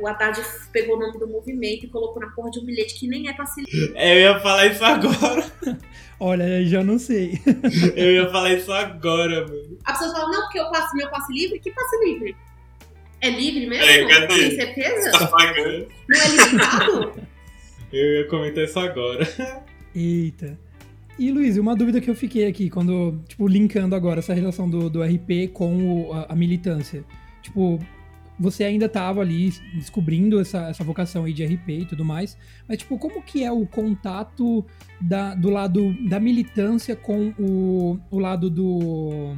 [0.00, 0.40] O Haddad
[0.72, 3.32] pegou o nome do movimento e colocou na porra de um bilhete que nem é
[3.34, 3.92] passe livre.
[3.96, 5.44] É, eu ia falar isso agora.
[6.20, 7.38] Olha, já não sei.
[7.94, 9.78] Eu ia falar isso agora, mano.
[9.84, 11.60] A pessoa fala, não, porque eu passo meu passe livre.
[11.60, 12.36] Que passe livre?
[13.20, 13.84] É livre mesmo?
[13.84, 14.26] É, cadê?
[14.26, 15.12] Tem certeza?
[15.12, 15.86] Tá pagando.
[16.08, 17.12] Não é limitado?
[17.92, 19.26] Eu ia comentar isso agora.
[19.94, 20.58] Eita.
[21.18, 24.90] E, Luiz, uma dúvida que eu fiquei aqui, quando, tipo, linkando agora essa relação do,
[24.90, 27.02] do RP com o- a, a militância.
[27.42, 27.78] Tipo,
[28.38, 32.36] você ainda tava ali descobrindo essa, essa vocação aí de RP e tudo mais,
[32.68, 34.64] mas, tipo, como que é o contato
[35.00, 39.34] da, do lado da militância com o, o lado do,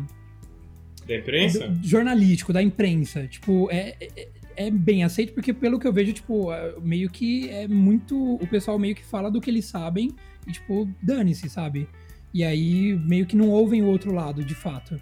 [1.06, 1.68] Da imprensa?
[1.68, 3.26] do- jornalístico, da imprensa?
[3.26, 7.48] Tipo, é, é, é bem aceito, porque pelo que eu vejo, tipo, é, meio que
[7.48, 8.34] é muito.
[8.34, 10.10] O pessoal meio que fala do que eles sabem
[10.46, 11.88] e, tipo, dane-se, sabe?
[12.34, 15.00] E aí meio que não ouvem o outro lado, de fato.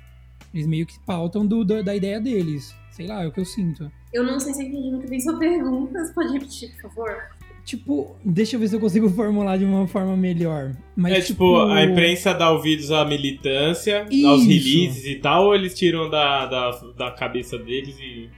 [0.55, 2.75] Eles meio que pautam do, da, da ideia deles.
[2.99, 3.89] Sei lá, é o que eu sinto.
[4.13, 6.05] Eu não sei se eu entendi muito bem sua pergunta.
[6.05, 7.17] Você pode repetir, por favor?
[7.65, 10.75] Tipo, deixa eu ver se eu consigo formular de uma forma melhor.
[10.97, 14.49] Mas, é tipo, a imprensa dá ouvidos à militância, aos Isso.
[14.49, 18.29] releases e tal, ou eles tiram da, da, da cabeça deles e.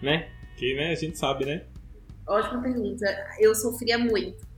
[0.00, 0.30] né?
[0.56, 1.64] Que né, a gente sabe, né?
[2.26, 3.04] Ótima pergunta.
[3.38, 4.48] Eu sofria muito.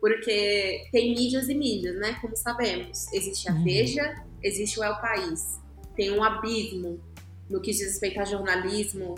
[0.00, 2.16] Porque tem mídias e mídias, né?
[2.20, 3.12] Como sabemos.
[3.12, 3.62] Existe a Uhum.
[3.62, 5.60] Veja, existe o El País.
[5.94, 7.00] Tem um abismo
[7.48, 9.14] no que diz respeito a jornalismo,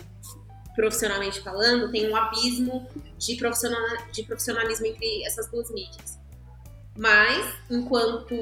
[0.74, 2.86] profissionalmente falando, tem um abismo
[3.18, 3.80] de, profissional,
[4.12, 6.18] de profissionalismo entre essas duas mídias.
[6.96, 8.34] Mas, enquanto,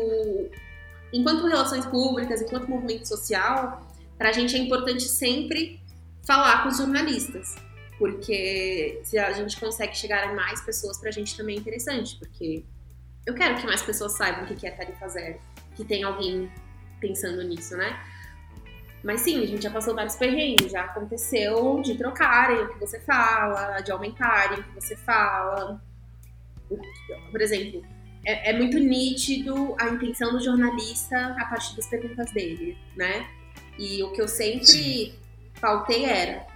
[1.12, 5.80] enquanto relações públicas, enquanto movimento social, pra gente é importante sempre
[6.26, 7.56] falar com os jornalistas
[7.98, 12.64] porque se a gente consegue chegar a mais pessoas, pra gente também é interessante, porque
[13.26, 15.38] eu quero que mais pessoas saibam o que é tarifa zero,
[15.74, 16.50] que tem alguém
[17.00, 18.00] pensando nisso, né?
[19.02, 23.00] Mas sim, a gente já passou vários perrengues, já aconteceu de trocarem o que você
[23.00, 25.80] fala, de aumentarem o que você fala.
[27.30, 27.84] Por exemplo,
[28.24, 33.26] é, é muito nítido a intenção do jornalista a partir das perguntas dele, né?
[33.78, 35.14] E o que eu sempre
[35.60, 36.46] pautei era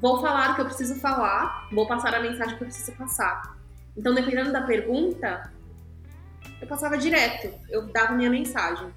[0.00, 3.56] vou falar o que eu preciso falar, vou passar a mensagem que eu preciso passar.
[3.96, 5.50] Então, dependendo da pergunta,
[6.60, 8.88] eu passava direto, eu dava minha mensagem.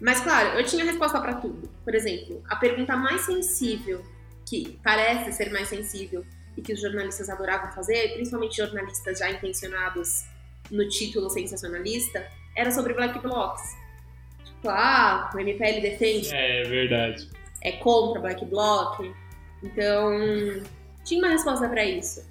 [0.00, 1.68] Mas, claro, eu tinha resposta para tudo.
[1.84, 4.02] Por exemplo, a pergunta mais sensível,
[4.48, 6.24] que parece ser mais sensível
[6.56, 10.24] e que os jornalistas adoravam fazer, principalmente jornalistas já intencionados
[10.70, 13.62] no título sensacionalista, era sobre black blocs.
[14.44, 16.34] Tipo, ah, o MPL defende.
[16.34, 17.28] É, verdade.
[17.62, 19.00] É contra black bloc.
[19.62, 20.10] Então,
[21.04, 22.24] tinha uma resposta para isso.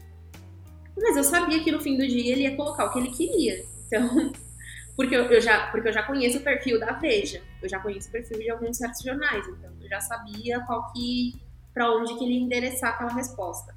[0.98, 3.64] Mas eu sabia que no fim do dia ele ia colocar o que ele queria.
[3.86, 4.32] Então,
[4.96, 8.10] porque eu, eu, já, porque eu já conheço o perfil da Veja, eu já conheço
[8.10, 11.34] o perfil de alguns certos jornais, então eu já sabia qual que,
[11.74, 13.74] para onde que ele endereçar aquela resposta.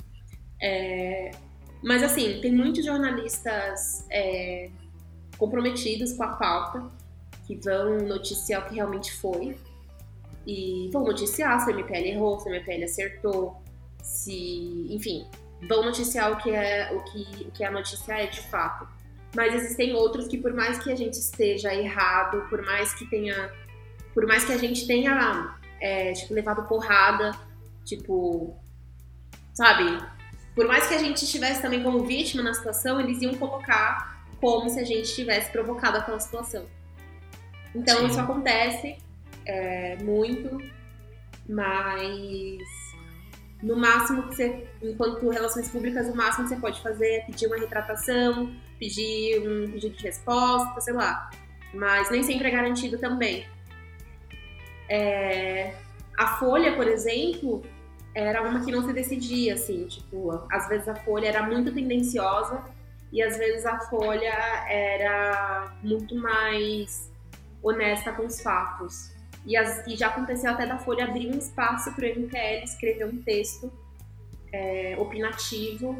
[0.60, 1.30] É,
[1.82, 4.70] mas assim, tem muitos jornalistas é,
[5.36, 6.90] comprometidos com a pauta
[7.46, 9.56] que vão noticiar o que realmente foi
[10.46, 13.62] e vão noticiar se o MPL errou, se o MPL acertou,
[14.02, 15.26] se, enfim,
[15.68, 18.88] vão noticiar o que é o que, o que a notícia é de fato.
[19.36, 23.52] Mas existem outros que por mais que a gente esteja errado, por mais que tenha,
[24.18, 27.30] por mais que a gente tenha é, tipo levado porrada,
[27.84, 28.58] tipo,
[29.54, 29.96] sabe?
[30.56, 34.68] Por mais que a gente estivesse também como vítima na situação, eles iam colocar como
[34.68, 36.66] se a gente tivesse provocado aquela situação.
[37.72, 38.06] Então Sim.
[38.08, 38.98] isso acontece
[39.46, 40.60] é, muito,
[41.48, 42.58] mas
[43.62, 47.46] no máximo que você, enquanto relações públicas, o máximo que você pode fazer é pedir
[47.46, 51.30] uma retratação, pedir um pedido de resposta, sei lá.
[51.72, 53.46] Mas nem sempre é garantido também.
[54.88, 55.74] É,
[56.16, 57.62] a folha, por exemplo,
[58.14, 62.64] era uma que não se decidia, assim, tipo, às vezes a folha era muito tendenciosa
[63.12, 64.34] e às vezes a folha
[64.68, 67.10] era muito mais
[67.62, 69.12] honesta com os fatos.
[69.46, 73.06] E, as, e já aconteceu até da Folha abrir um espaço para o MPL escrever
[73.06, 73.72] um texto
[74.52, 75.96] é, opinativo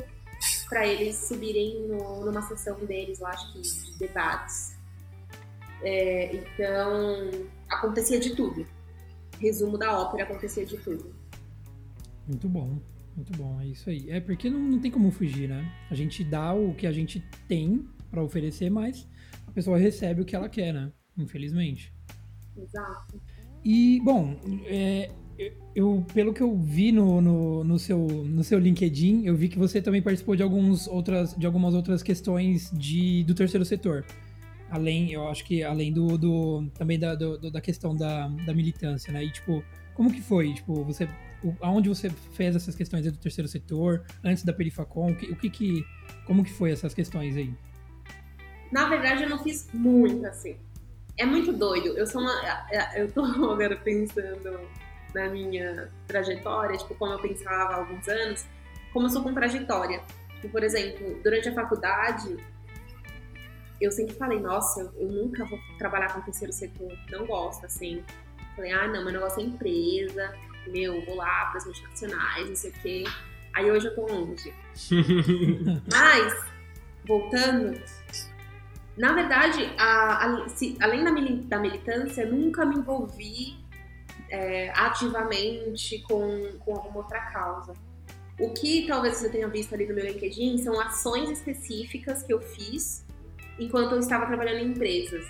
[0.68, 4.76] para eles subirem no, numa sessão deles, lá, acho que de debates.
[5.82, 7.30] É, então,
[7.70, 8.66] acontecia de tudo.
[9.40, 11.14] Resumo da ópera, acontecia de tudo.
[12.26, 12.78] Muito bom,
[13.16, 14.10] muito bom, é isso aí.
[14.10, 15.70] É porque não, não tem como fugir, né?
[15.90, 19.06] A gente dá o que a gente tem para oferecer, mas
[19.46, 20.92] a pessoa recebe o que ela quer, né?
[21.16, 21.92] Infelizmente.
[22.56, 23.20] Exato.
[23.64, 25.10] E, bom, é,
[25.74, 29.58] eu, pelo que eu vi no, no, no, seu, no seu LinkedIn, eu vi que
[29.58, 34.04] você também participou de, alguns outras, de algumas outras questões de, do terceiro setor.
[34.70, 39.12] Além, eu acho que além do, do também da, do, da questão da, da militância,
[39.12, 39.24] né?
[39.24, 40.54] E, tipo, como que foi?
[40.54, 41.08] Tipo, você,
[41.60, 45.12] aonde você fez essas questões do terceiro setor, antes da Perifacom?
[45.12, 45.86] O que, o que que,
[46.26, 47.52] como que foi essas questões aí?
[48.70, 50.56] Na verdade, eu não fiz muito, assim
[51.18, 51.88] é muito doido.
[51.98, 52.32] Eu sou uma.
[52.94, 54.60] Eu tô agora pensando
[55.14, 58.46] na minha trajetória, tipo, como eu pensava há alguns anos,
[58.92, 60.00] como sou com trajetória.
[60.36, 62.36] Tipo, por exemplo, durante a faculdade,
[63.80, 68.02] eu sempre falei, nossa, eu, eu nunca vou trabalhar com terceiro setor, não gosto, assim.
[68.56, 70.34] Falei, ah, não, meu negócio é empresa,
[70.66, 73.04] meu, vou lá para as multinacionais, não sei o quê.
[73.54, 74.52] Aí hoje eu tô longe.
[75.92, 76.44] Mas,
[77.06, 77.80] voltando,
[78.96, 81.10] na verdade, a, a, se, além da,
[81.46, 83.56] da, militância, nunca me envolvi
[84.28, 87.74] é, ativamente com, com alguma outra causa.
[88.40, 92.40] O que talvez você tenha visto ali no meu LinkedIn são ações específicas que eu
[92.40, 93.04] fiz
[93.58, 95.26] enquanto eu estava trabalhando em empresas.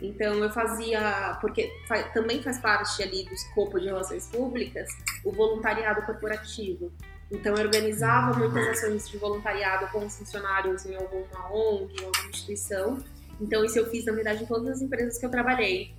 [0.00, 4.88] Então eu fazia, porque fa, também faz parte ali do escopo de relações públicas,
[5.24, 6.92] o voluntariado corporativo.
[7.30, 12.28] Então eu organizava muitas ações de voluntariado com os funcionários em alguma ONG, em alguma
[12.28, 12.98] instituição.
[13.40, 15.94] Então isso eu fiz, na verdade, em todas as empresas que eu trabalhei.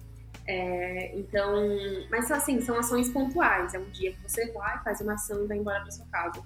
[0.46, 1.66] É, então,
[2.12, 3.74] mas assim, são ações pontuais.
[3.74, 6.44] É um dia que você vai, faz uma ação e vai embora para sua casa.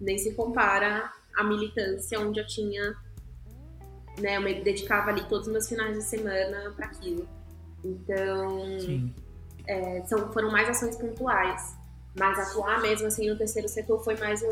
[0.00, 2.94] Nem se compara à militância, onde eu tinha,
[4.20, 7.28] né, eu me dedicava ali todos os meus finais de semana para aquilo.
[7.84, 9.12] Então,
[9.66, 11.76] é, são, foram mais ações pontuais.
[12.18, 14.42] Mas atuar mesmo assim no terceiro setor foi mais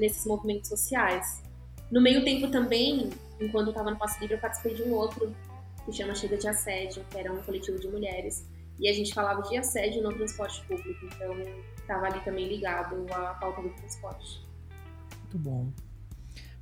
[0.00, 1.42] nesses movimentos sociais.
[1.90, 5.34] No meio tempo também, enquanto eu estava no Passo Livre, eu participei de um outro
[5.84, 8.46] que chama Chega de Assédio, que era um coletivo de mulheres.
[8.80, 11.34] E a gente falava de assédio no transporte público, então
[11.78, 14.44] estava ali também ligado à pauta do transporte.
[15.20, 15.72] Muito bom.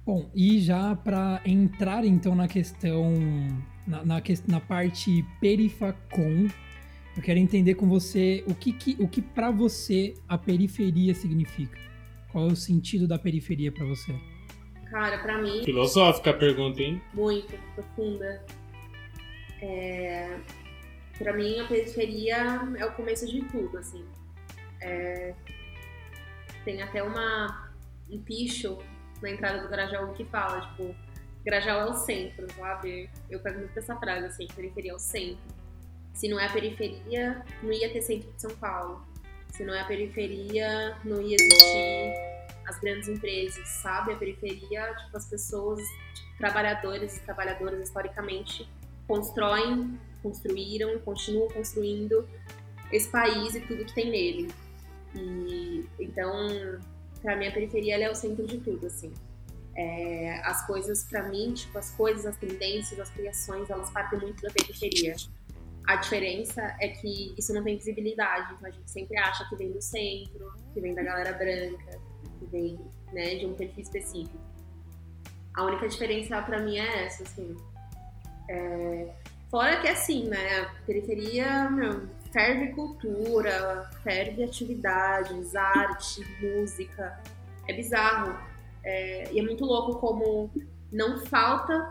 [0.04, 3.12] Bom, e já para entrar então na questão,
[3.86, 6.48] na, na, na parte perifacom,
[7.16, 11.78] eu quero entender com você o que, que o que para você a periferia significa.
[12.32, 14.12] Qual é o sentido da periferia para você?
[14.90, 15.62] Cara, pra mim.
[15.64, 17.00] Filosófica a pergunta, hein?
[17.14, 18.44] Muito profunda.
[19.60, 20.38] É...
[21.16, 22.36] Pra mim, a periferia
[22.76, 24.04] é o começo de tudo, assim.
[24.80, 25.34] É...
[26.64, 27.72] Tem até uma...
[28.10, 28.78] um picho
[29.22, 30.94] na entrada do Grajaú que fala, tipo,
[31.44, 33.08] Grajaú é o centro, sabe?
[33.30, 35.62] Eu pego muito essa frase, assim, periferia é o centro
[36.14, 39.04] se não é a periferia, não ia ter centro de São Paulo.
[39.50, 42.14] Se não é a periferia, não ia existir
[42.66, 44.12] as grandes empresas, sabe?
[44.12, 45.80] A periferia, tipo, as pessoas,
[46.14, 48.68] tipo, trabalhadores e trabalhadoras, historicamente,
[49.06, 52.26] constroem, construíram, continuam construindo
[52.90, 54.54] esse país e tudo que tem nele.
[55.14, 56.48] E então,
[57.22, 59.12] para mim a periferia é o centro de tudo, assim.
[59.74, 64.42] É, as coisas, para mim, tipo, as coisas, as tendências, as criações, elas partem muito
[64.42, 65.14] da periferia.
[65.86, 69.72] A diferença é que isso não tem visibilidade, então a gente sempre acha que vem
[69.72, 72.00] do centro, que vem da galera branca,
[72.38, 72.78] que vem
[73.12, 74.38] né, de um perfil específico.
[75.54, 77.56] A única diferença para mim é essa, assim.
[78.48, 79.08] É...
[79.50, 87.20] Fora que, assim, né, a periferia, meu, ferve cultura, ferve atividades, arte, música.
[87.68, 88.38] É bizarro.
[88.82, 89.32] É...
[89.32, 90.50] E é muito louco como
[90.90, 91.90] não falta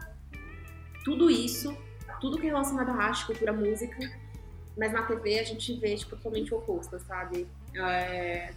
[1.04, 1.76] tudo isso
[2.22, 3.98] tudo que é relacionado à arte, cultura, música,
[4.78, 7.48] mas na TV a gente vê, tipo, totalmente oposto, sabe?
[7.76, 8.54] É,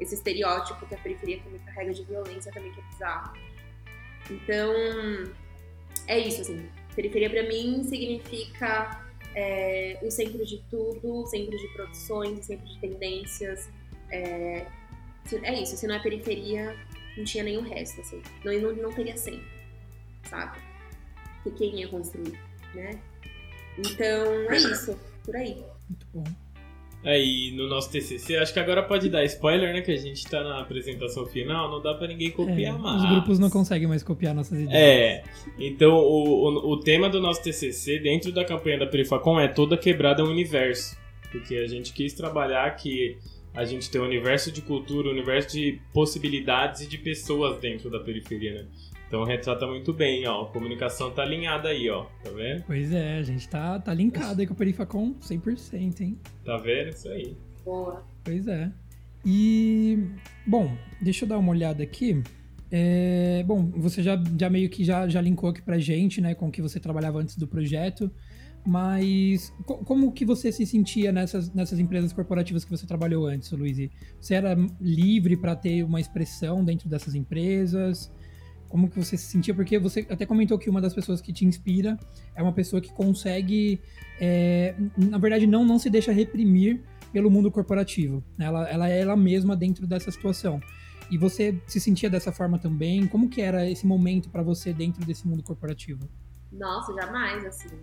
[0.00, 3.36] esse estereótipo que a periferia também carrega de violência também que é bizarro.
[4.30, 4.72] Então,
[6.06, 6.68] é isso, assim.
[6.96, 9.04] Periferia para mim significa
[9.34, 13.68] é, o centro de tudo, centro de produções, centro de tendências.
[14.10, 14.66] É,
[15.42, 16.76] é isso, se não é periferia,
[17.16, 18.22] não tinha nenhum resto, assim.
[18.44, 19.46] Não, não, não teria centro,
[20.28, 20.58] sabe?
[21.42, 22.38] Porque quem ia construir?
[22.74, 22.98] né?
[23.78, 25.64] Então é isso, por aí.
[25.88, 26.24] Muito bom.
[27.04, 29.80] Aí é, no nosso TCC, acho que agora pode dar spoiler, né?
[29.80, 33.02] Que a gente tá na apresentação final, não dá para ninguém copiar é, mais.
[33.02, 34.72] Os grupos não conseguem mais copiar nossas ideias.
[34.72, 35.24] É,
[35.58, 39.76] então o, o, o tema do nosso TCC dentro da campanha da Perifacom é toda
[39.76, 40.96] quebrada é um universo.
[41.30, 43.16] Porque a gente quis trabalhar que
[43.54, 47.90] a gente tem um universo de cultura, um universo de possibilidades e de pessoas dentro
[47.90, 48.66] da periferia, né?
[49.12, 50.44] Então retrata muito bem, ó.
[50.44, 52.06] A comunicação tá alinhada aí, ó.
[52.24, 52.64] Tá vendo?
[52.66, 56.18] Pois é, a gente tá, tá linkado aí com a Perifacom 100%, hein?
[56.42, 56.88] Tá vendo?
[56.88, 57.36] Isso aí.
[57.62, 58.02] Boa.
[58.24, 58.72] Pois é.
[59.22, 59.98] E,
[60.46, 62.22] bom, deixa eu dar uma olhada aqui.
[62.70, 66.48] É, bom, você já, já meio que já, já linkou aqui pra gente, né, com
[66.48, 68.10] o que você trabalhava antes do projeto,
[68.66, 73.52] mas co como que você se sentia nessas, nessas empresas corporativas que você trabalhou antes,
[73.52, 73.76] Luiz?
[74.18, 78.10] Você era livre para ter uma expressão dentro dessas empresas?
[78.72, 81.44] Como que você se sentia, porque você até comentou que uma das pessoas que te
[81.44, 81.98] inspira
[82.34, 83.78] é uma pessoa que consegue,
[84.18, 88.24] é, na verdade, não, não se deixa reprimir pelo mundo corporativo.
[88.38, 88.46] Né?
[88.46, 90.58] Ela, ela é ela mesma dentro dessa situação.
[91.10, 93.06] E você se sentia dessa forma também?
[93.06, 96.08] Como que era esse momento para você dentro desse mundo corporativo?
[96.50, 97.76] Nossa, jamais, assim.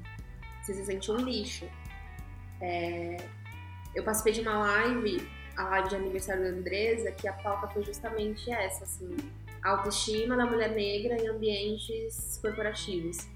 [0.64, 1.66] Você se sentia um lixo.
[2.60, 3.18] É...
[3.94, 5.22] Eu participei de uma live,
[5.56, 9.16] a live de aniversário da Andresa, que a pauta foi justamente essa, assim
[9.64, 13.28] autoestima da mulher negra em ambientes corporativos.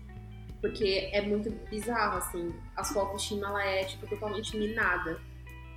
[0.61, 5.19] Porque é muito bizarro, assim, a sua autoestima ela é tipo, totalmente minada.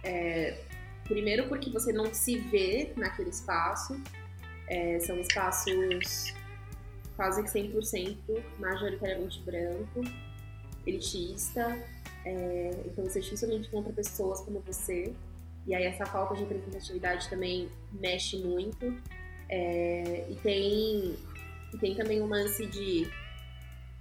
[0.04, 0.58] É,
[1.04, 4.00] primeiro porque você não se vê naquele espaço,
[4.68, 6.34] é, são espaços
[7.16, 8.18] quase que 100%
[8.58, 10.02] majoritariamente branco,
[10.86, 11.76] elitista,
[12.24, 15.12] é, então você dificilmente encontra pessoas como você,
[15.66, 18.94] e aí essa falta de representatividade também mexe muito.
[19.48, 21.16] É, e tem,
[21.80, 23.08] tem também um lance de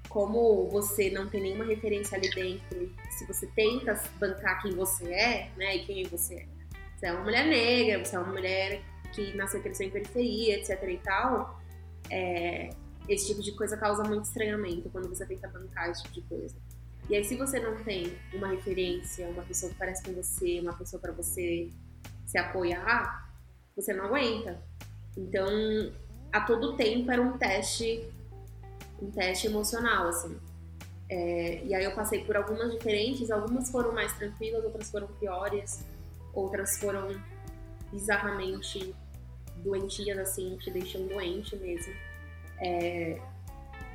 [0.10, 5.52] como você não tem nenhuma referência ali dentro, se você tenta bancar quem você é,
[5.58, 6.48] né, e quem você é.
[6.96, 8.82] Você é uma mulher negra, você é uma mulher
[9.14, 11.62] que nasceu e cresceu em periferia, etc e tal,
[12.10, 12.70] é,
[13.08, 16.56] esse tipo de coisa causa muito estranhamento quando você tenta bancar esse tipo de coisa.
[17.10, 20.74] E aí, se você não tem uma referência, uma pessoa que parece com você, uma
[20.74, 21.70] pessoa para você
[22.26, 23.32] se apoiar,
[23.76, 24.60] você não aguenta.
[25.18, 25.48] Então,
[26.32, 28.10] a todo tempo era um teste,
[29.02, 30.38] um teste emocional, assim.
[31.10, 35.86] É, e aí eu passei por algumas diferentes, algumas foram mais tranquilas, outras foram piores,
[36.34, 37.10] outras foram
[37.92, 38.94] bizarramente
[39.58, 41.94] doentias, assim, te deixando doente mesmo.
[42.60, 43.20] É,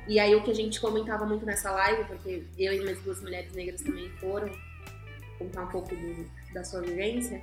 [0.07, 3.21] e aí o que a gente comentava muito nessa live, porque eu e minhas duas
[3.21, 4.51] mulheres negras também foram
[5.37, 7.41] contar um pouco do, da sua vivência,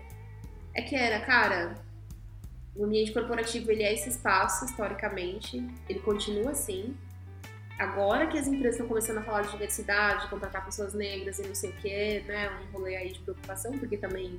[0.75, 1.75] é que era, cara,
[2.79, 6.97] o ambiente corporativo ele é esse espaço, historicamente, ele continua assim.
[7.77, 11.43] Agora que as empresas estão começando a falar de diversidade, de contratar pessoas negras e
[11.43, 12.49] não sei o quê, né?
[12.51, 14.39] Um rolê aí de preocupação, porque também,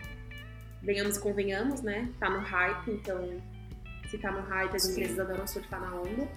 [0.81, 2.09] venhamos e convenhamos, né?
[2.17, 3.41] Tá no hype, então,
[4.09, 4.91] se tá no hype, as Sim.
[4.91, 6.27] empresas adoram surfar na onda.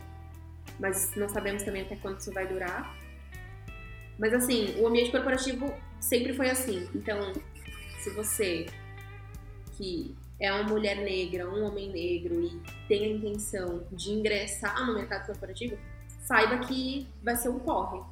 [0.80, 2.96] Mas não sabemos também até quanto isso vai durar.
[4.18, 6.88] Mas assim, o ambiente corporativo sempre foi assim.
[6.96, 7.32] Então,
[8.00, 8.66] se você
[9.76, 14.94] que é uma mulher negra, um homem negro e tem a intenção de ingressar no
[14.94, 15.78] mercado corporativo,
[16.26, 18.02] saiba que vai ser um corre.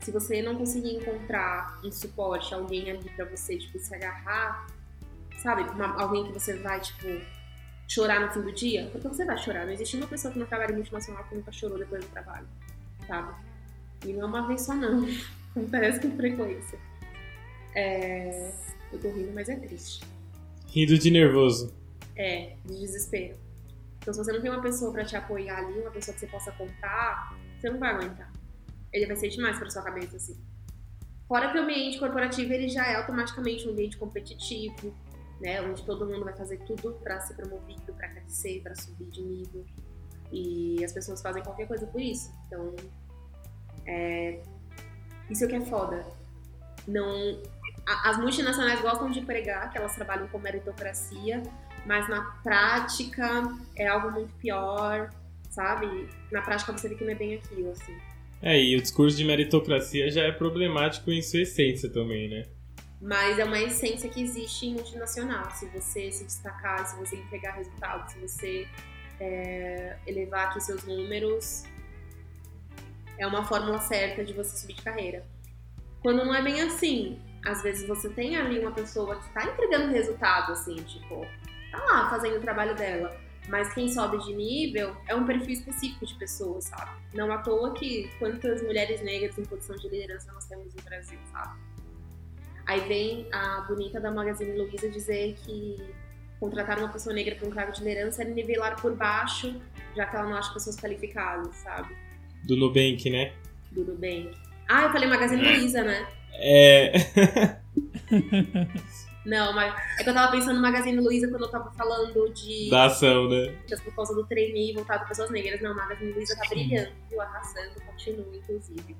[0.00, 4.66] Se você não conseguir encontrar um suporte, alguém ali para você, tipo, se agarrar,
[5.42, 5.68] sabe?
[5.70, 7.06] Uma, alguém que você vai, tipo,
[7.86, 9.66] chorar no fim do dia, porque você vai chorar.
[9.66, 12.48] Não existe uma pessoa que não trabalha em multinacional que nunca chorou depois do trabalho,
[13.06, 13.34] sabe?
[14.06, 15.06] E não é uma vez só, não.
[15.54, 16.78] Acontece com frequência.
[17.74, 18.50] É...
[18.90, 20.15] Eu tô rindo, mas é triste.
[20.76, 21.74] Rindo de nervoso.
[22.14, 23.34] É, de desespero.
[23.96, 26.26] Então, se você não tem uma pessoa para te apoiar ali, uma pessoa que você
[26.26, 28.30] possa contar, você não vai aguentar.
[28.92, 30.36] Ele vai ser demais para sua cabeça, assim.
[31.26, 34.94] Fora que o ambiente corporativo ele já é automaticamente um ambiente competitivo,
[35.40, 35.62] né?
[35.62, 39.64] Onde todo mundo vai fazer tudo para ser promovido, para crescer, para subir de nível.
[40.30, 42.30] E as pessoas fazem qualquer coisa por isso.
[42.46, 42.76] Então,
[43.86, 44.42] é...
[45.30, 46.04] isso é o que é foda.
[46.86, 47.40] Não...
[47.86, 51.42] As multinacionais gostam de pregar que elas trabalham com meritocracia,
[51.86, 53.42] mas na prática
[53.76, 55.10] é algo muito pior,
[55.50, 56.08] sabe?
[56.32, 57.96] Na prática você vê que não é bem aquilo, assim.
[58.42, 62.46] É, e o discurso de meritocracia já é problemático em sua essência também, né?
[63.00, 65.50] Mas é uma essência que existe em multinacional.
[65.52, 68.68] Se você se destacar, se você entregar resultados, se você
[69.20, 71.64] é, elevar aqui seus números,
[73.18, 75.24] é uma fórmula certa de você subir de carreira.
[76.00, 79.92] Quando não é bem assim, às vezes você tem ali uma pessoa que está entregando
[79.92, 81.24] resultado, assim, tipo,
[81.70, 83.16] tá lá fazendo o trabalho dela.
[83.48, 86.90] Mas quem sobe de nível é um perfil específico de pessoas, sabe?
[87.14, 91.18] Não à toa que quantas mulheres negras em posição de liderança nós temos no Brasil,
[91.30, 91.56] sabe?
[92.66, 95.76] Aí vem a bonita da Magazine Luiza dizer que
[96.40, 99.54] contratar uma pessoa negra para um cargo de liderança é nivelar por baixo,
[99.94, 101.94] já que ela não acha pessoas qualificadas, sabe?
[102.42, 103.32] Do Nubank, né?
[103.70, 104.36] Do Nubank.
[104.68, 106.04] Ah, eu falei Magazine Luiza, né?
[106.34, 106.92] É.
[109.26, 112.70] Não, mas é que eu tava pensando no Magazine Luiza quando eu tava falando de.
[112.70, 113.56] Da ação, né?
[113.84, 115.60] Por causa do trainee voltado para pessoas negras.
[115.60, 117.20] Não, o Magazine Luiza tá brilhando, viu?
[117.20, 118.96] Arrasando, continua, inclusive.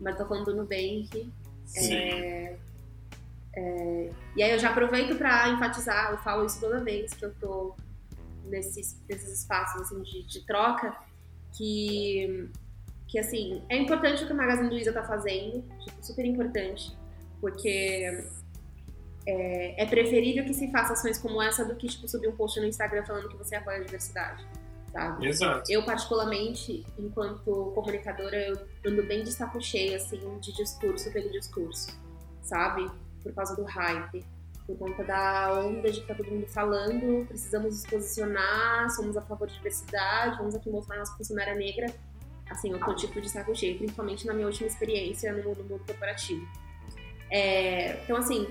[0.00, 1.30] Mas tô falando do Nubank.
[1.66, 1.94] Sim.
[1.94, 2.56] É,
[3.54, 7.34] é, e aí eu já aproveito para enfatizar, eu falo isso toda vez que eu
[7.34, 7.74] tô
[8.44, 10.96] nesses, nesses espaços assim, de, de troca,
[11.56, 12.48] que,
[13.10, 16.96] que assim, é importante o que a Magazine Luiza tá fazendo, tipo, super importante,
[17.40, 18.24] porque
[19.26, 22.60] é, é, preferível que se faça ações como essa do que tipo, subir um post
[22.60, 24.46] no Instagram falando que você apoia a diversidade.
[24.92, 25.26] Sabe?
[25.26, 25.70] Exato.
[25.70, 31.96] Eu, particularmente, enquanto comunicadora, eu ando bem de saco cheio, assim, de discurso pelo discurso,
[32.42, 32.88] sabe?
[33.22, 34.24] Por causa do hype,
[34.66, 39.22] por conta da onda de que tá todo mundo falando, precisamos nos posicionar, somos a
[39.22, 41.92] favor de diversidade, vamos aqui mostrar nossa funcionária negra.
[42.50, 45.68] Assim, eu tô tipo de saco cheio, principalmente na minha última experiência no mundo, no
[45.68, 46.46] mundo corporativo.
[47.30, 48.48] É, então, assim,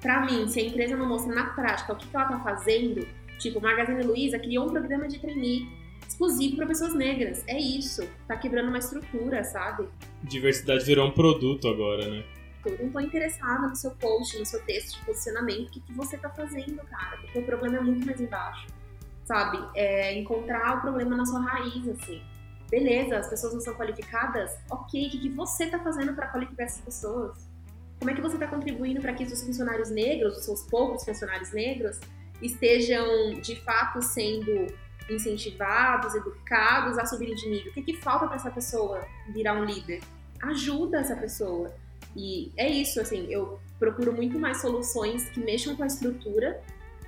[0.00, 3.06] para mim, se a empresa não mostra na prática o que, que ela tá fazendo,
[3.38, 5.68] tipo, Magazine Luiza criou um programa de trainee
[6.08, 7.44] exclusivo para pessoas negras.
[7.46, 8.08] É isso.
[8.26, 9.88] Tá quebrando uma estrutura, sabe?
[10.22, 12.24] Diversidade virou um produto agora, né?
[12.64, 15.92] Eu não tô interessada no seu post, no seu texto de posicionamento, o que, que
[15.92, 17.18] você tá fazendo, cara?
[17.18, 18.66] Porque o problema é muito mais embaixo,
[19.24, 19.58] sabe?
[19.74, 22.22] É encontrar o problema na sua raiz, assim.
[22.70, 24.50] Beleza, as pessoas não são qualificadas?
[24.70, 27.48] Ok, o que, que você tá fazendo para qualificar essas pessoas?
[27.98, 31.52] Como é que você está contribuindo para que os funcionários negros, os seus poucos funcionários
[31.52, 32.00] negros,
[32.42, 34.66] estejam de fato sendo
[35.08, 37.70] incentivados, educados a subir de nível?
[37.70, 40.00] O que, que falta para essa pessoa virar um líder?
[40.42, 41.72] Ajuda essa pessoa.
[42.16, 46.60] E é isso, assim, eu procuro muito mais soluções que mexam com a estrutura,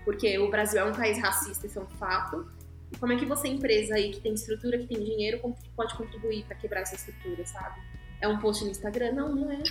[0.05, 2.47] porque o Brasil é um país racista, isso é um fato.
[2.93, 6.45] E como é que você, empresa aí que tem estrutura, que tem dinheiro, pode contribuir
[6.45, 7.81] para quebrar essa estrutura, sabe?
[8.21, 9.13] É um post no Instagram?
[9.13, 9.63] Não, não é.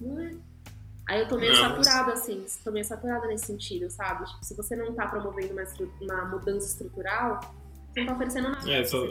[0.00, 0.30] Não é.
[1.08, 4.26] Aí eu tô meio não, saturada, assim, tô meio saturada nesse sentido, sabe?
[4.26, 5.64] Tipo, se você não tá promovendo uma,
[6.02, 7.40] uma mudança estrutural,
[7.90, 9.06] você não tá oferecendo nada é, só,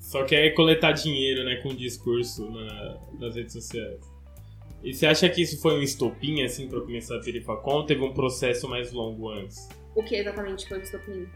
[0.00, 4.00] só quer coletar dinheiro, né, com discurso na, nas redes sociais.
[4.82, 8.02] E você acha que isso foi um estopim, assim, pra começar a Perifacom ou teve
[8.02, 9.68] um processo mais longo antes?
[9.94, 11.28] O que exatamente foi o estopim?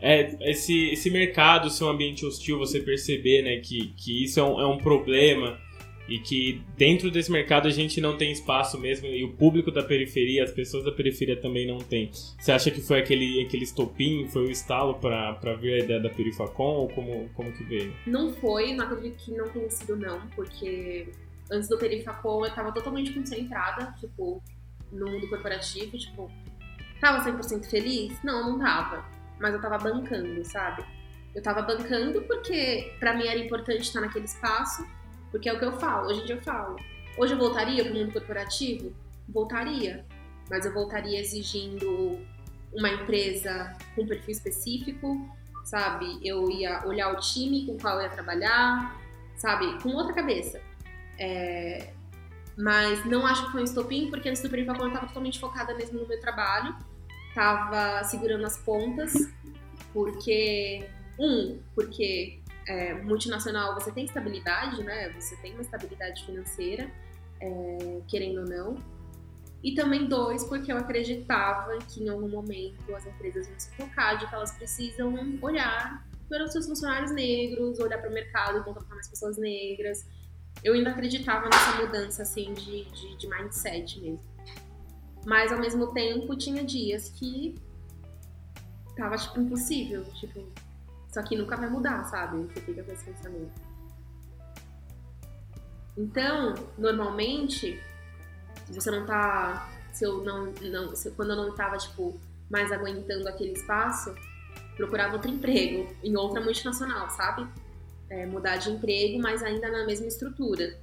[0.00, 4.60] É, esse, esse mercado, seu ambiente hostil, você perceber, né, que, que isso é um,
[4.60, 5.58] é um problema
[6.08, 9.82] e que dentro desse mercado a gente não tem espaço mesmo e o público da
[9.82, 12.10] periferia, as pessoas da periferia também não tem.
[12.12, 16.08] Você acha que foi aquele, aquele estopim, foi o estalo para ver a ideia da
[16.08, 17.92] Perifacom ou como, como que veio?
[18.06, 21.08] Não foi, não acredito que não tenha sido não, porque
[21.50, 24.42] antes do Perifacom eu estava totalmente concentrada, tipo,
[24.92, 26.30] no mundo corporativo, tipo,
[27.00, 28.22] tava 100% feliz?
[28.22, 29.04] Não, não tava,
[29.38, 30.84] mas eu tava bancando, sabe?
[31.34, 34.86] Eu tava bancando porque para mim era importante estar naquele espaço
[35.30, 36.76] porque é o que eu falo, hoje em dia eu falo.
[37.18, 38.92] Hoje eu voltaria para o mundo corporativo?
[39.28, 40.04] Voltaria.
[40.48, 42.18] Mas eu voltaria exigindo
[42.72, 45.28] uma empresa com perfil específico,
[45.64, 46.18] sabe?
[46.22, 48.98] Eu ia olhar o time com o qual eu ia trabalhar,
[49.36, 49.82] sabe?
[49.82, 50.60] Com outra cabeça.
[51.18, 51.92] É...
[52.56, 55.74] Mas não acho que foi um estopim, porque antes do Perifacom eu estava totalmente focada
[55.74, 56.74] mesmo no meu trabalho.
[57.36, 59.12] Tava segurando as pontas,
[59.92, 60.88] porque...
[61.18, 65.10] Um, porque é, multinacional você tem estabilidade, né?
[65.10, 66.90] Você tem uma estabilidade financeira,
[67.40, 68.76] é, querendo ou não.
[69.62, 74.16] E também dois, porque eu acreditava que em algum momento as empresas vão se focar
[74.16, 78.94] de que elas precisam olhar para os seus funcionários negros, olhar para o mercado, contratar
[78.94, 80.06] mais pessoas negras.
[80.64, 84.35] Eu ainda acreditava nessa mudança assim de, de, de mindset mesmo.
[85.26, 87.56] Mas ao mesmo tempo tinha dias que
[88.96, 90.46] tava tipo impossível, tipo,
[91.08, 92.44] isso aqui nunca vai mudar, sabe?
[92.44, 93.60] Você fica com esse pensamento.
[95.96, 97.82] Então, normalmente,
[98.66, 99.68] se você não tá.
[99.92, 100.52] Se eu não.
[100.62, 104.14] não se, quando eu não tava, tipo, mais aguentando aquele espaço,
[104.76, 107.48] procurava outro emprego em outra multinacional, sabe?
[108.08, 110.78] É, mudar de emprego, mas ainda na mesma estrutura.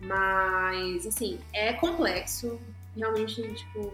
[0.00, 2.58] Mas, assim, é complexo.
[2.96, 3.92] Realmente, tipo,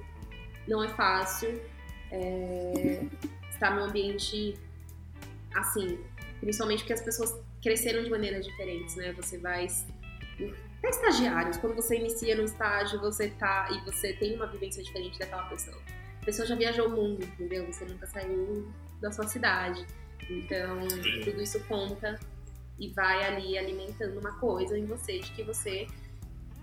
[0.69, 1.61] não é fácil.
[2.11, 3.03] É,
[3.51, 4.55] estar num ambiente
[5.55, 5.99] assim,
[6.41, 9.13] principalmente porque as pessoas cresceram de maneiras diferentes, né?
[9.13, 9.67] Você vai
[10.79, 15.19] até estagiários, quando você inicia no estágio, você tá e você tem uma vivência diferente
[15.19, 15.81] daquela pessoa.
[16.21, 17.65] A pessoa já viajou o mundo, entendeu?
[17.67, 18.69] Você nunca saiu
[19.01, 19.87] da sua cidade.
[20.29, 20.87] Então,
[21.25, 22.19] tudo isso conta
[22.79, 25.87] e vai ali alimentando uma coisa em você de que você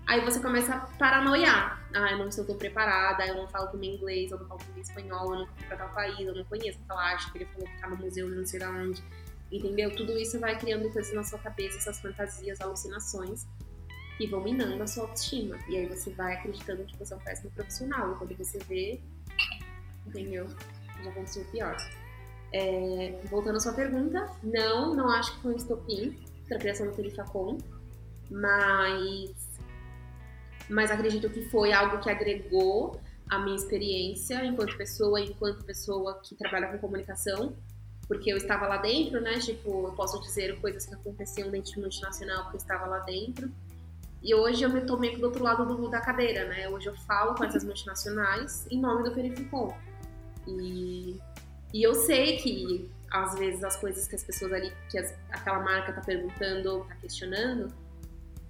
[0.06, 1.80] Aí você começa a paranoiar.
[1.94, 4.46] Ah, eu não sei se eu tô preparada, eu não falo também inglês, eu não
[4.46, 7.38] falo também espanhol, eu não fui pra tal país, eu não conheço aquela arte que
[7.38, 9.02] ele falou que tá no museu, não sei da onde.
[9.50, 9.94] Entendeu?
[9.94, 13.46] Tudo isso vai criando coisas na sua cabeça, essas fantasias, alucinações,
[14.16, 15.56] que vão minando a sua autoestima.
[15.68, 18.12] E aí você vai acreditando que você é um péssimo profissional.
[18.12, 19.00] E quando você vê,
[20.06, 20.46] entendeu?
[21.02, 21.76] Já aconteceu pior.
[22.52, 26.86] É, voltando à sua pergunta, não, não acho que foi um estopim para a criação
[26.86, 27.58] do Perifacom,
[28.30, 29.49] mas
[30.70, 36.34] mas acredito que foi algo que agregou a minha experiência enquanto pessoa, enquanto pessoa que
[36.34, 37.56] trabalha com comunicação,
[38.08, 39.38] porque eu estava lá dentro, né?
[39.38, 43.50] Tipo, eu posso dizer coisas que aconteciam dentro de multinacional porque eu estava lá dentro.
[44.22, 46.68] E hoje eu me tomei do outro lado do, da cadeira, né?
[46.68, 49.74] Hoje eu falo com essas multinacionais em nome do Perificom.
[50.46, 51.20] E,
[51.72, 55.60] e eu sei que às vezes as coisas que as pessoas ali, que as, aquela
[55.60, 57.72] marca tá perguntando, tá questionando,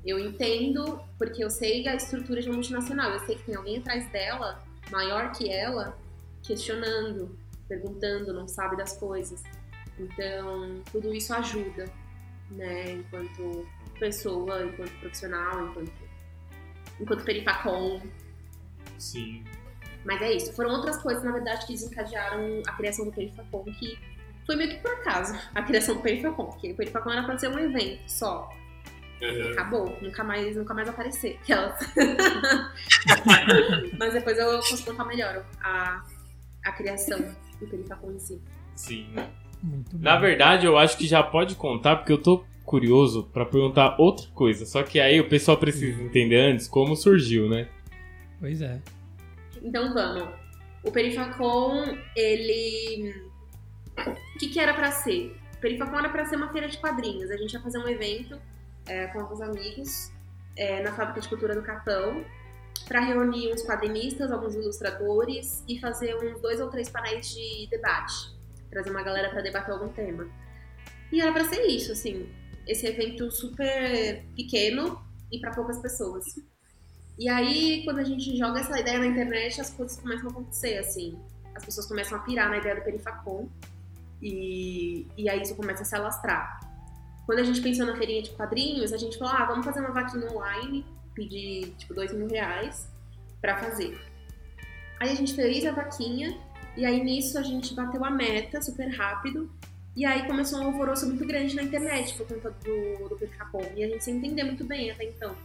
[0.05, 3.79] eu entendo, porque eu sei a estrutura de uma multinacional, eu sei que tem alguém
[3.79, 5.97] atrás dela, maior que ela,
[6.43, 7.39] questionando,
[7.69, 9.43] perguntando, não sabe das coisas.
[9.99, 11.85] Então, tudo isso ajuda,
[12.51, 13.67] né, enquanto
[13.99, 15.93] pessoa, enquanto profissional, enquanto,
[16.99, 18.01] enquanto perifacom.
[18.99, 19.45] Sim.
[20.05, 20.53] Mas é isso.
[20.55, 23.99] Foram outras coisas, na verdade, que desencadearam a criação do Perifacom, que
[24.47, 27.49] foi meio que por acaso a criação do Perifacom, porque o Perifacom era para ser
[27.49, 28.51] um evento só.
[29.21, 29.53] Uhum.
[29.53, 31.39] Acabou, nunca mais, nunca mais aparecer.
[33.99, 36.03] Mas depois eu posso contar melhor a,
[36.65, 37.19] a criação
[37.61, 38.41] do Perifacom em si.
[38.75, 39.15] Sim.
[39.93, 44.27] Na verdade, eu acho que já pode contar, porque eu tô curioso para perguntar outra
[44.35, 44.65] coisa.
[44.65, 47.69] Só que aí o pessoal precisa entender antes como surgiu, né?
[48.39, 48.81] Pois é.
[49.63, 50.29] Então vamos.
[50.83, 53.15] O Perifacom, ele.
[54.07, 55.37] O que, que era para ser?
[55.57, 57.31] O Perifacom era para ser uma feira de quadrinhos.
[57.31, 58.41] A gente ia fazer um evento
[58.91, 60.11] é, com alguns amigos
[60.57, 62.25] é, na Fábrica de Cultura do Capão
[62.89, 68.15] para reunir uns quadrinistas, alguns ilustradores e fazer uns dois ou três painéis de debate,
[68.69, 70.29] trazer uma galera para debater algum tema.
[71.13, 72.29] E era para ser isso, assim,
[72.67, 76.25] esse evento super pequeno e para poucas pessoas.
[77.17, 80.79] E aí, quando a gente joga essa ideia na internet, as coisas começam a acontecer,
[80.79, 81.17] assim.
[81.55, 83.49] As pessoas começam a pirar na ideia do Perifacom
[84.23, 86.70] e, e aí isso começa a se alastrar.
[87.31, 89.93] Quando a gente pensou na feirinha de quadrinhos, a gente falou, ah, vamos fazer uma
[89.93, 92.89] vaquinha online, pedir, tipo, dois mil reais
[93.41, 93.97] pra fazer.
[94.99, 96.37] Aí a gente fez a vaquinha,
[96.77, 99.49] e aí nisso a gente bateu a meta super rápido,
[99.95, 103.85] e aí começou um alvoroço muito grande na internet por conta do, do Percapom, e
[103.85, 105.37] a gente sem entender muito bem até então.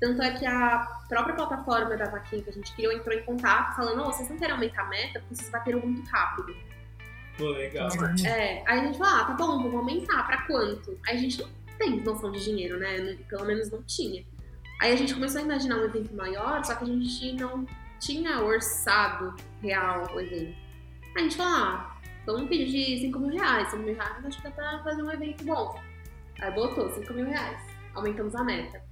[0.00, 3.76] Tanto é que a própria plataforma da vaquinha que a gente criou entrou em contato
[3.76, 6.52] falando, oh, vocês não querem aumentar a meta porque vocês bateram muito rápido.
[7.36, 7.88] Pô, legal.
[8.24, 10.98] É, aí a gente fala, ah, tá bom, vamos aumentar, pra quanto?
[11.06, 13.18] Aí a gente não tem noção de dinheiro, né?
[13.28, 14.24] Pelo menos não tinha.
[14.80, 17.66] Aí a gente começou a imaginar um evento maior, só que a gente não
[18.00, 20.56] tinha orçado real o evento.
[21.14, 23.70] Aí a gente falou, ah, vamos pedir 5 mil reais.
[23.70, 25.80] 5 mil reais acho que dá pra fazer um evento bom.
[26.40, 27.58] Aí botou 5 mil reais.
[27.94, 28.82] Aumentamos a meta.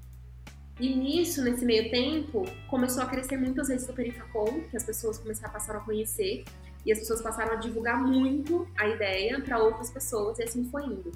[0.81, 4.85] E nisso, nesse meio tempo, começou a crescer muito as redes do Perifacom, que as
[4.85, 6.45] pessoas começaram a passar a conhecer.
[6.85, 10.85] E as pessoas passaram a divulgar muito a ideia para outras pessoas e assim foi
[10.85, 11.13] indo.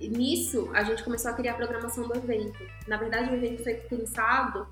[0.00, 2.58] E nisso, a gente começou a criar a programação do evento.
[2.88, 4.66] Na verdade, o evento foi pensado,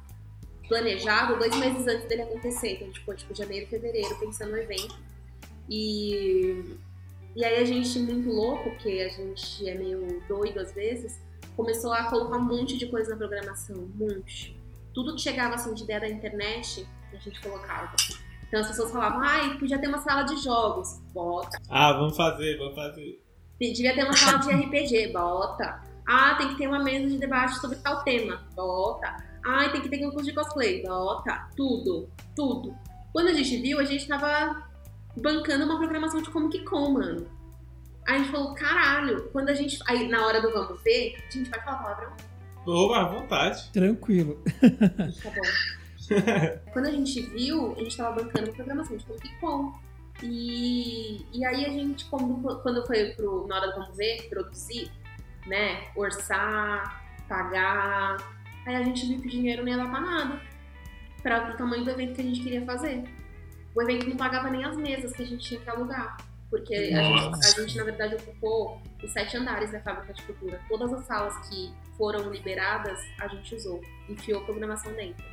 [0.69, 2.75] planejado, dois meses antes dele acontecer.
[2.75, 4.99] Então, tipo, tipo janeiro, fevereiro, pensando no evento.
[5.69, 6.77] E
[7.37, 11.19] E aí a gente, muito louco, porque a gente é meio doido às vezes,
[11.57, 14.59] começou a colocar um monte de coisa na programação, um monte.
[14.93, 17.95] Tudo que chegava assim de ideia da internet, a gente colocava.
[18.51, 21.57] Então as pessoas falavam, ai, podia ter uma sala de jogos, bota.
[21.71, 23.23] Ah, vamos fazer, vamos fazer.
[23.61, 25.81] Devia ter uma sala de RPG, bota.
[26.05, 29.17] Ah, tem que ter uma mesa de debate sobre tal tema, bota.
[29.47, 31.49] Ah, tem que ter concurso de cosplay, bota.
[31.57, 32.75] Tudo, tudo.
[33.13, 34.69] Quando a gente viu, a gente tava
[35.17, 37.29] bancando uma programação de Comic Con, mano.
[38.09, 39.79] Aí a gente falou, caralho, quando a gente.
[39.87, 42.17] Aí na hora do vamos ver, a gente vai falar palavrão.
[42.67, 43.71] Opa, à vontade.
[43.71, 44.43] Tranquilo.
[45.23, 45.41] Tá bom.
[46.73, 49.73] quando a gente viu, a gente tava bancando uma programação de Comic Con.
[50.23, 54.91] E, e aí a gente, quando, quando foi pro, na hora do vamos ver, produzir,
[55.47, 58.17] né, orçar, pagar,
[58.67, 60.41] aí a gente viu que o dinheiro não ia dar pra nada.
[61.23, 63.05] Para o tamanho do evento que a gente queria fazer.
[63.75, 66.17] O evento não pagava nem as mesas que a gente tinha que alugar.
[66.49, 70.61] Porque a gente, a gente, na verdade, ocupou os sete andares da fábrica de cultura.
[70.69, 73.81] Todas as salas que foram liberadas, a gente usou.
[74.09, 75.25] Enfiou programação dentro.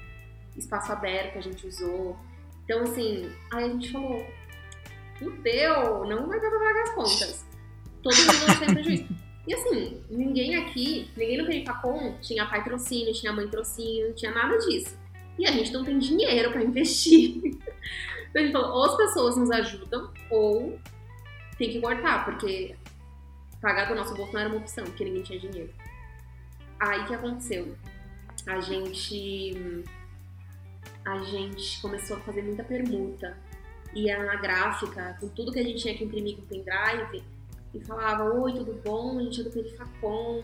[0.57, 2.17] Espaço aberto a gente usou.
[2.63, 4.25] Então, assim, aí a gente falou:
[5.17, 7.45] fudeu, não vai dar pra pagar as contas.
[8.01, 9.27] Todo mundo vai ter prejuízo.
[9.47, 14.57] E assim, ninguém aqui, ninguém no Perifacom tinha pai trocínio, tinha mãe trocínio, tinha nada
[14.57, 14.97] disso.
[15.39, 17.37] E a gente não tem dinheiro para investir.
[18.29, 20.77] então a gente falou, ou as pessoas nos ajudam, ou
[21.57, 22.75] tem que cortar, porque
[23.61, 25.73] pagar do nosso bolso não era uma opção, porque ninguém tinha dinheiro.
[26.79, 27.75] Aí o que aconteceu?
[28.45, 29.83] A gente.
[31.07, 33.37] A gente começou a fazer muita permuta.
[33.93, 37.23] Ia na gráfica, com tudo que a gente tinha que imprimir com pendrive,
[37.73, 39.17] e falava: Oi, tudo bom?
[39.17, 40.43] A gente é do Perifacom,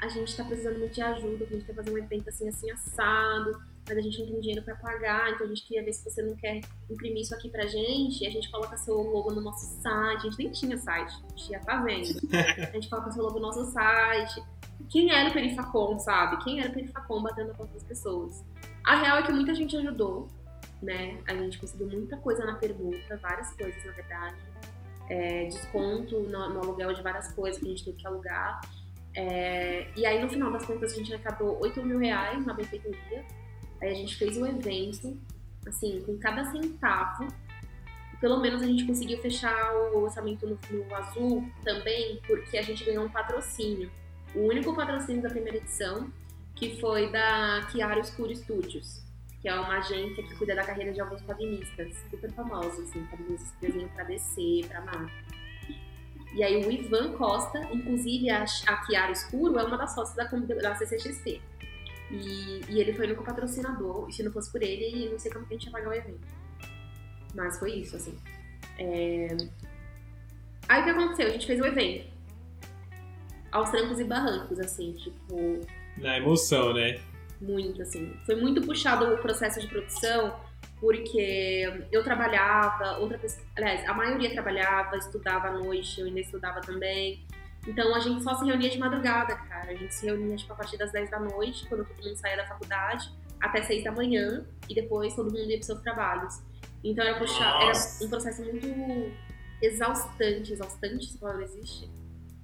[0.00, 2.70] a gente tá precisando muito de ajuda, a gente quer fazer um evento assim, assim,
[2.70, 6.04] assado mas a gente não tem dinheiro para pagar, então a gente queria ver se
[6.04, 9.40] você não quer imprimir isso aqui pra gente, e a gente coloca seu logo no
[9.40, 12.20] nosso site, a gente nem tinha site, a gente ia fazendo.
[12.68, 14.42] A gente coloca seu logo no nosso site.
[14.90, 16.42] Quem era o Perifacom, sabe?
[16.44, 18.44] Quem era o Perifacom batendo com as pessoas?
[18.88, 20.28] A real é que muita gente ajudou,
[20.80, 21.18] né?
[21.28, 24.36] A gente conseguiu muita coisa na pergunta, várias coisas, na verdade.
[25.10, 28.62] É, desconto no, no, aluguel de várias coisas que a gente teve que alugar.
[29.14, 33.26] É, e aí, no final das contas, a gente arrecadou 8 mil reais na benfeitoria
[33.78, 35.18] Aí a gente fez um evento,
[35.66, 37.28] assim, com cada centavo.
[38.22, 42.82] Pelo menos a gente conseguiu fechar o orçamento no, no azul também, porque a gente
[42.84, 43.90] ganhou um patrocínio.
[44.34, 46.10] O único patrocínio da primeira edição,
[46.58, 49.00] que foi da Chiara Escuro Studios,
[49.40, 53.52] que é uma agência que cuida da carreira de alguns quadrinistas, super famosos, assim, quadrinistas
[53.52, 55.08] que desenham pra DC, pra Marvel.
[56.34, 60.74] E aí o Ivan Costa, inclusive a, Chiara Escuro, é uma das sócias da, da
[60.74, 61.40] CCXP.
[62.10, 65.46] E, e ele foi no patrocinador, e se não fosse por ele, não sei como
[65.46, 66.26] que a gente ia pagar o evento.
[67.34, 68.18] Mas foi isso, assim.
[68.78, 69.28] É...
[70.68, 71.28] Aí o que aconteceu?
[71.28, 72.10] A gente fez o evento.
[73.52, 75.60] Aos trancos e barrancos, assim, tipo.
[76.00, 77.00] Na emoção, né?
[77.40, 78.12] Muito, assim.
[78.26, 80.34] Foi muito puxado o processo de produção,
[80.80, 83.44] porque eu trabalhava, outra pessoa.
[83.56, 87.24] Aliás, a maioria trabalhava, estudava à noite, eu ainda estudava também.
[87.66, 89.70] Então a gente só se reunia de madrugada, cara.
[89.70, 92.36] A gente se reunia tipo, a partir das 10 da noite, quando todo mundo saía
[92.36, 96.40] da faculdade, até 6 da manhã, e depois todo mundo ia para seus trabalhos.
[96.82, 97.72] Então era, puxar, era
[98.02, 98.66] um processo muito
[99.60, 100.52] exaustante.
[100.52, 101.90] Exaustante, se palavra existe?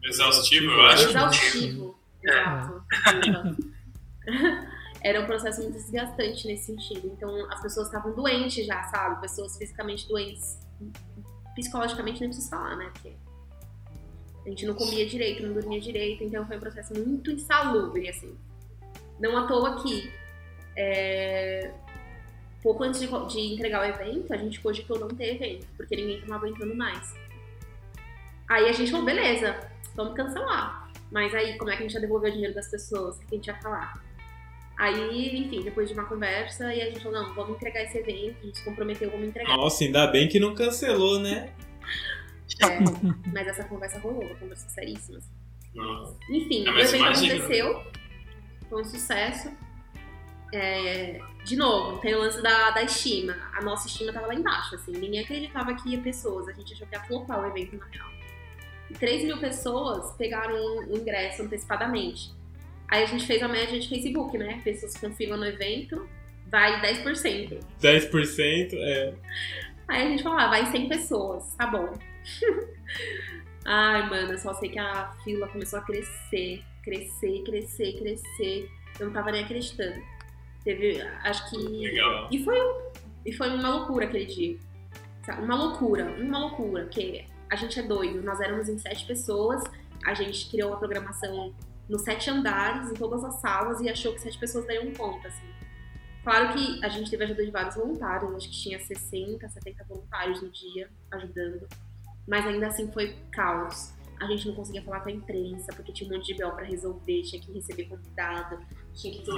[0.03, 1.09] Exaustivo, eu acho.
[1.09, 1.99] Exaustivo,
[5.03, 7.09] era um processo muito desgastante nesse sentido.
[7.09, 9.20] Então as pessoas estavam doentes já, sabe?
[9.20, 10.61] Pessoas fisicamente doentes.
[11.55, 12.91] Psicologicamente nem preciso falar, né?
[12.93, 13.12] Porque
[14.45, 18.37] a gente não comia direito, não dormia direito, então foi um processo muito insalubre, assim.
[19.18, 20.12] Não à toa que,
[20.77, 21.72] é...
[22.62, 26.18] pouco antes de, de, entregar o evento, a gente cogitou não ter evento, porque ninguém
[26.18, 27.14] estava aguentando mais.
[28.49, 29.59] Aí a gente falou, beleza,
[29.95, 30.84] vamos cancelar.
[31.15, 33.17] Mas aí, como é que a gente ia devolver o dinheiro das pessoas?
[33.17, 34.03] O que a gente ia falar?
[34.77, 38.37] Aí, enfim, depois de uma conversa, e a gente falou, não, vamos entregar esse evento,
[38.43, 39.57] a gente se comprometeu, vamos entregar.
[39.57, 41.53] Nossa, ainda bem que não cancelou, né?
[42.61, 42.81] É,
[43.33, 45.21] mas essa conversa rolou, uma conversa seríssima.
[46.31, 47.85] Enfim, é, o evento aconteceu,
[48.69, 49.53] foi um sucesso.
[50.53, 53.37] É, de novo, tem o lance da, da estima.
[53.57, 54.91] A nossa estima tava lá embaixo, assim.
[54.91, 56.49] Ninguém acreditava que ia pessoas.
[56.49, 58.09] A gente achou que ia flopar o evento na real.
[58.91, 60.55] E 3 mil pessoas pegaram
[60.89, 62.32] o ingresso antecipadamente.
[62.89, 64.61] Aí a gente fez a média de Facebook, né?
[64.62, 66.09] Pessoas confirmam no evento,
[66.51, 67.59] vai 10%.
[67.80, 69.14] 10%, é.
[69.89, 71.93] Aí a gente falou, ah, vai 100 pessoas, tá bom.
[73.64, 78.70] Ai, mano, eu só sei que a fila começou a crescer, crescer, crescer, crescer.
[79.01, 80.03] Eu não tava nem acreditando.
[80.62, 81.57] Teve, acho que.
[81.57, 82.28] Legal.
[82.30, 82.57] E foi,
[83.24, 84.57] e foi uma loucura aquele dia.
[85.39, 86.85] Uma loucura, uma loucura.
[86.85, 87.24] Porque
[87.55, 88.21] a gente é doido.
[88.23, 89.63] Nós éramos em sete pessoas,
[90.05, 91.55] a gente criou uma programação
[91.89, 95.47] nos sete andares, em todas as salas, e achou que sete pessoas dariam conta, assim.
[96.25, 100.43] Claro que a gente teve ajuda de vários voluntários, acho que tinha 60, 70 voluntários
[100.43, 101.69] no dia ajudando,
[102.27, 103.93] mas ainda assim foi caos.
[104.19, 106.65] A gente não conseguia falar com a imprensa, porque tinha um monte de BO pra
[106.65, 108.59] resolver, tinha que receber convidado,
[108.95, 109.31] tinha que.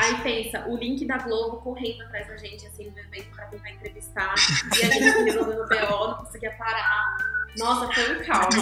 [0.00, 3.70] Aí pensa, o link da Globo correndo atrás da gente, assim, no evento pra tentar
[3.70, 4.34] entrevistar,
[4.78, 7.16] e a gente resolvendo o BO, não conseguia parar.
[7.56, 8.54] Nossa, foi um caos.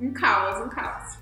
[0.00, 1.18] Um caos, um caos.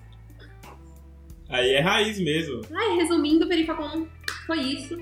[1.48, 2.62] Aí é raiz mesmo.
[2.74, 4.06] Ai, resumindo, o Perifacom
[4.46, 4.98] foi isso.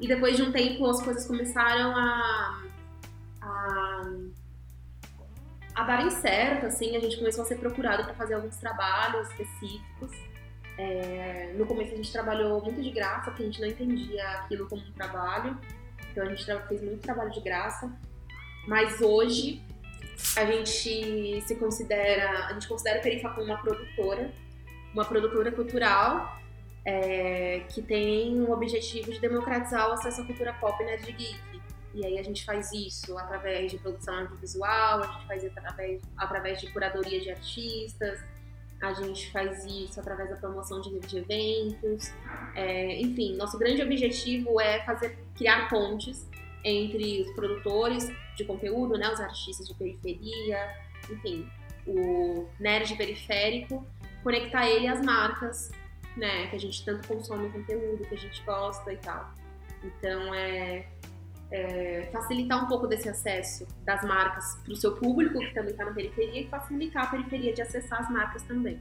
[0.00, 2.62] E depois de um tempo as coisas começaram a,
[3.40, 4.02] a,
[5.74, 10.10] a darem certo, assim, a gente começou a ser procurado para fazer alguns trabalhos específicos.
[10.78, 14.68] É, no começo a gente trabalhou muito de graça, porque a gente não entendia aquilo
[14.68, 15.58] como um trabalho.
[16.10, 17.90] Então a gente fez muito trabalho de graça.
[18.66, 19.62] Mas hoje
[20.36, 24.32] a gente se considera, a gente considera o Perifacom uma produtora,
[24.92, 26.36] uma produtora cultural
[26.86, 31.40] é, que tem o objetivo de democratizar o acesso à cultura pop e nerd geek.
[31.94, 36.60] E aí a gente faz isso através de produção audiovisual, a gente faz através, através
[36.60, 38.20] de curadoria de artistas,
[38.80, 42.12] a gente faz isso através da promoção de, eventos.
[42.54, 46.26] É, enfim, nosso grande objetivo é fazer criar pontes
[46.64, 50.58] entre os produtores de conteúdo, né, os artistas de periferia,
[51.10, 51.48] enfim,
[51.86, 53.86] o nerd periférico,
[54.22, 55.70] conectar ele às marcas
[56.16, 56.46] né?
[56.48, 59.30] Que a gente tanto consome conteúdo, que a gente gosta e tal.
[59.84, 60.86] Então é,
[61.50, 65.84] é facilitar um pouco desse acesso das marcas para o seu público, que também está
[65.84, 68.80] na periferia, e facilitar a periferia de acessar as marcas também.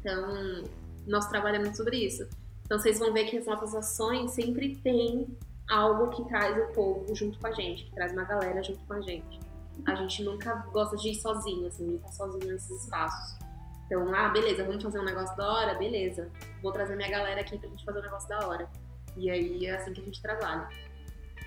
[0.00, 0.64] Então,
[1.06, 2.28] nós trabalhamos sobre isso.
[2.64, 5.26] Então, vocês vão ver que as nossas ações sempre têm
[5.70, 8.94] algo que traz o povo junto com a gente, que traz uma galera junto com
[8.94, 9.40] a gente.
[9.86, 13.38] A gente nunca gosta de ir sozinho, assim, de estar sozinho nesses espaços.
[13.86, 15.74] Então, ah, beleza, vamos fazer um negócio da hora?
[15.74, 16.30] Beleza.
[16.62, 18.68] Vou trazer minha galera aqui pra gente fazer um negócio da hora.
[19.16, 20.68] E aí é assim que a gente trabalha.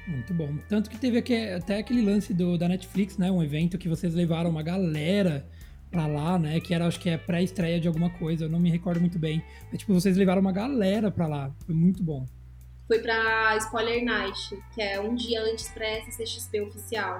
[0.07, 0.57] Muito bom.
[0.67, 1.17] Tanto que teve
[1.53, 3.31] até aquele lance do, da Netflix, né?
[3.31, 5.45] Um evento que vocês levaram uma galera
[5.89, 6.59] pra lá, né?
[6.59, 9.43] Que era, acho que é pré-estreia de alguma coisa, eu não me recordo muito bem.
[9.69, 11.51] Mas, tipo, vocês levaram uma galera pra lá.
[11.65, 12.25] Foi muito bom.
[12.87, 17.19] Foi pra Spoiler Night, que é um dia antes pré CCXP oficial.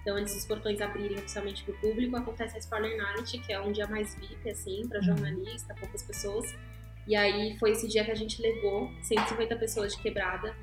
[0.00, 3.60] Então, antes dos portões abrirem oficialmente para o público, acontece a Spoiler Night, que é
[3.60, 5.04] um dia mais VIP, assim, para uhum.
[5.04, 6.54] jornalista, poucas pessoas.
[7.06, 10.54] E aí foi esse dia que a gente levou 150 pessoas de quebrada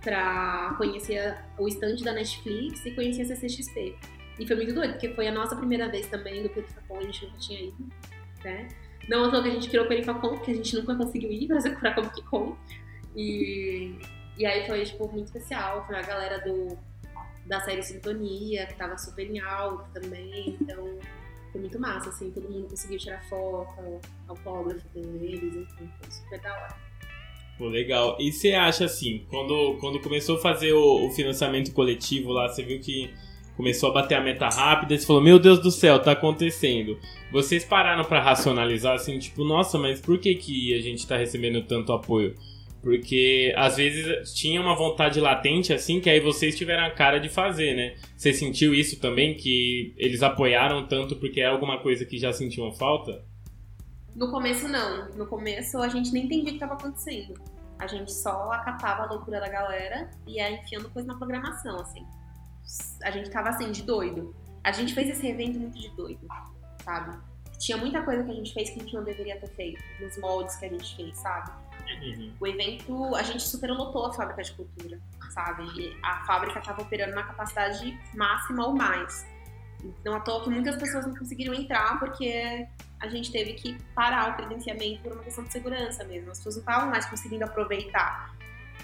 [0.00, 3.96] para conhecer o stand da Netflix e conhecer a CCXP.
[4.38, 7.26] E foi muito doido, porque foi a nossa primeira vez também do Perifacon, a gente
[7.26, 7.88] nunca tinha ido,
[8.42, 8.68] né?
[9.08, 11.46] Não à toa que a gente criou o Perifacon, porque a gente nunca conseguiu ir
[11.46, 12.56] para Sakura Comic Con.
[13.14, 13.98] E,
[14.38, 15.86] e aí foi, tipo, muito especial.
[15.86, 16.78] Foi a galera do
[17.50, 20.98] da série Sintonia, que tava super em alta também, então
[21.50, 26.54] foi muito massa, assim, todo mundo conseguiu tirar foto, autógrafo deles, enfim, foi super da
[26.54, 26.89] hora.
[27.60, 28.16] Pô, legal.
[28.18, 32.62] E você acha assim, quando, quando começou a fazer o, o, financiamento coletivo lá, você
[32.62, 33.10] viu que
[33.54, 36.98] começou a bater a meta rápida, você falou, meu Deus do céu, tá acontecendo.
[37.30, 41.60] Vocês pararam para racionalizar assim, tipo, nossa, mas por que que a gente tá recebendo
[41.60, 42.34] tanto apoio?
[42.80, 47.28] Porque às vezes tinha uma vontade latente assim que aí vocês tiveram a cara de
[47.28, 47.94] fazer, né?
[48.16, 52.72] Você sentiu isso também que eles apoiaram tanto porque é alguma coisa que já sentiam
[52.72, 53.22] falta?
[54.20, 55.08] No começo não.
[55.12, 57.40] No começo a gente nem entendia o que estava acontecendo.
[57.78, 62.06] A gente só acatava a loucura da galera e ia enfiando coisa na programação, assim.
[63.02, 64.36] A gente tava assim, de doido.
[64.62, 66.20] A gente fez esse evento muito de doido,
[66.84, 67.18] sabe?
[67.58, 70.18] Tinha muita coisa que a gente fez que a gente não deveria ter feito, nos
[70.18, 71.50] moldes que a gente fez, sabe?
[72.02, 72.34] Uhum.
[72.38, 75.00] O evento, a gente superlotou a fábrica de cultura,
[75.30, 75.64] sabe?
[75.80, 79.26] E a fábrica estava operando na capacidade máxima ou mais.
[80.04, 82.66] Não à toa que muitas pessoas não conseguiram entrar porque
[83.00, 86.30] a gente teve que parar o credenciamento por uma questão de segurança mesmo.
[86.30, 88.34] As pessoas não estavam mais conseguindo aproveitar.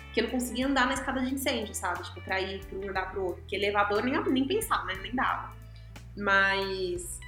[0.05, 2.03] Porque não conseguia andar na escada de incêndio, sabe?
[2.03, 3.43] Tipo, pra ir pra um andar pro outro.
[3.43, 4.95] Porque elevador nem, nem pensar, né?
[5.03, 5.53] Nem dava.
[6.17, 7.21] Mas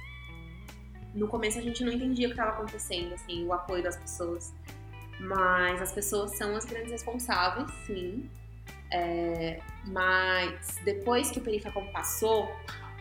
[1.13, 4.53] no começo a gente não entendia o que estava acontecendo, assim, o apoio das pessoas.
[5.19, 8.29] Mas as pessoas são as grandes responsáveis, sim.
[8.91, 12.49] É, mas depois que o Perifacom passou,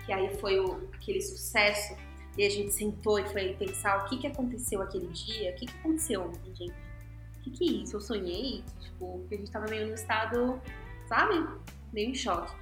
[0.08, 1.94] que aí foi o, aquele sucesso,
[2.38, 5.66] e a gente sentou e foi pensar o que, que aconteceu aquele dia, o que,
[5.66, 6.72] que aconteceu gente?
[6.72, 7.96] O que, que é isso?
[7.96, 8.64] Eu sonhei?
[8.80, 10.58] Tipo, porque a gente tava meio no estado,
[11.06, 11.46] sabe?
[11.92, 12.56] Meio em choque.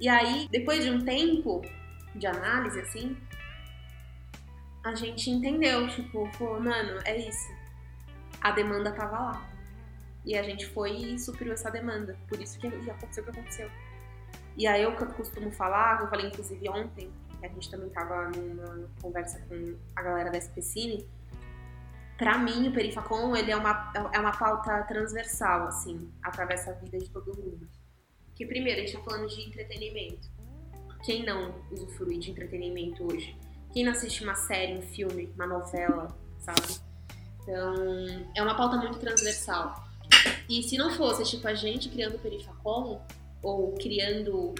[0.00, 1.62] E aí, depois de um tempo
[2.16, 3.16] de análise, assim,
[4.82, 7.64] a gente entendeu, tipo, pô, mano, é isso
[8.40, 9.50] a demanda estava lá.
[10.26, 12.16] E a gente foi e supriu essa demanda.
[12.28, 13.70] Por isso que aconteceu o que aconteceu.
[14.56, 18.28] E aí eu costumo falar, que eu falei inclusive ontem, que a gente também tava
[18.30, 21.08] numa conversa com a galera da SPCine,
[22.16, 26.98] para mim o Perifacom ele é uma, é uma pauta transversal, assim, atravessa a vida
[26.98, 27.68] de todo mundo.
[28.34, 30.28] Que primeiro, a gente tá falando de entretenimento.
[31.04, 33.36] Quem não usufrui de entretenimento hoje?
[33.72, 36.80] Quem não assiste uma série, um filme, uma novela, sabe?
[37.42, 37.74] Então,
[38.34, 39.84] é uma pauta muito transversal.
[40.48, 43.04] E se não fosse, tipo, a gente criando o Perifacom,
[43.44, 44.54] ou criando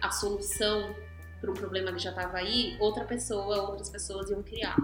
[0.00, 0.94] a solução
[1.40, 4.76] para um problema que já estava aí, outra pessoa, outras pessoas iam criar.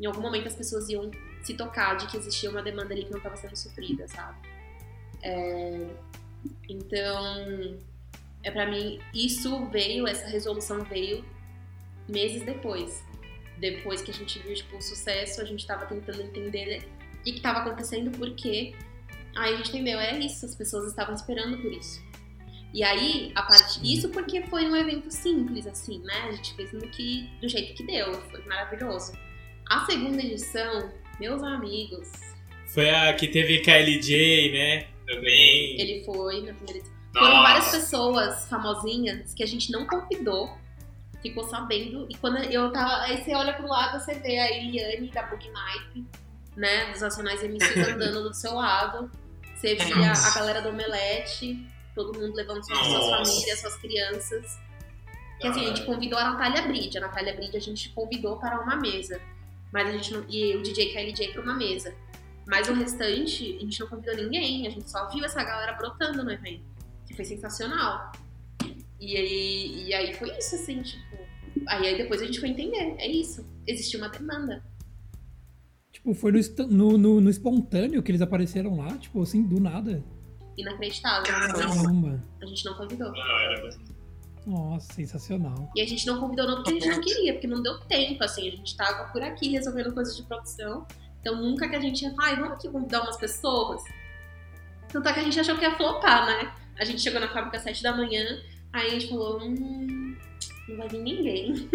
[0.00, 1.10] Em algum momento as pessoas iam
[1.42, 4.38] se tocar de que existia uma demanda ali que não estava sendo suprida, sabe?
[5.22, 5.88] É...
[6.68, 7.78] Então,
[8.42, 11.24] é para mim, isso veio, essa resolução veio
[12.08, 13.02] meses depois.
[13.58, 16.88] Depois que a gente viu tipo, o sucesso, a gente estava tentando entender
[17.18, 18.74] o que estava acontecendo, porque
[19.36, 22.07] aí a gente entendeu, é isso, as pessoas estavam esperando por isso.
[22.72, 23.80] E aí, a parte.
[23.82, 26.28] Isso porque foi um evento simples, assim, né?
[26.28, 29.12] A gente fez no que, do jeito que deu, foi maravilhoso.
[29.68, 32.10] A segunda edição, meus amigos.
[32.66, 34.86] Foi a que teve KLJ, né?
[35.06, 35.80] Também.
[35.80, 36.98] Ele foi na primeira edição.
[37.14, 37.26] Nossa.
[37.26, 40.54] Foram várias pessoas famosinhas que a gente não convidou,
[41.22, 42.06] ficou sabendo.
[42.10, 43.04] E quando eu tava.
[43.04, 46.04] Aí você olha pro lado, você vê a Eliane da Bug Night,
[46.54, 46.90] né?
[46.92, 49.10] Dos Nacionais MCs andando do seu lado.
[49.56, 51.66] Você via a galera do Omelete
[51.98, 54.58] todo mundo levando suas, suas famílias, suas crianças.
[55.40, 56.98] Que assim, a gente convidou a Natália Bride.
[56.98, 59.20] A Natália Bride a gente convidou para uma mesa.
[59.72, 60.24] Mas a gente não.
[60.28, 61.94] E o DJ KLJ para uma mesa.
[62.46, 64.66] Mas o restante, a gente não convidou ninguém.
[64.66, 66.64] A gente só viu essa galera brotando no evento.
[67.06, 68.12] Que foi sensacional.
[69.00, 71.18] E aí, e aí foi isso, assim, tipo.
[71.66, 72.94] Aí, aí depois a gente foi entender.
[72.98, 73.44] É isso.
[73.66, 74.64] Existiu uma demanda.
[75.92, 80.02] Tipo, foi no, no, no, no espontâneo que eles apareceram lá, tipo, assim, do nada
[80.58, 81.24] inacreditável.
[81.24, 82.22] Caramba!
[82.42, 83.12] A gente não convidou.
[84.46, 85.70] Nossa, sensacional.
[85.76, 88.24] E a gente não convidou não porque a gente não queria, porque não deu tempo,
[88.24, 88.48] assim.
[88.48, 90.86] A gente tava por aqui resolvendo coisas de produção.
[91.20, 93.82] Então nunca que a gente ia falar, vamos aqui convidar umas pessoas.
[94.90, 96.52] Tanto é que a gente achou que ia flopar, né?
[96.78, 98.24] A gente chegou na fábrica às 7 da manhã,
[98.72, 100.16] aí a gente falou, hum,
[100.68, 101.68] não vai vir ninguém.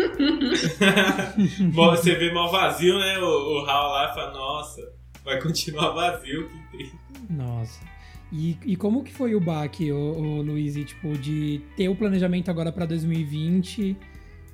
[1.74, 3.20] Bom, você vê mal vazio, né?
[3.20, 6.92] O, o Raul lá e fala, nossa, vai continuar vazio, que tem.
[7.30, 7.93] Nossa.
[8.34, 12.72] E, e como que foi o baque, o, Luiz, tipo, de ter o planejamento agora
[12.72, 13.96] para 2020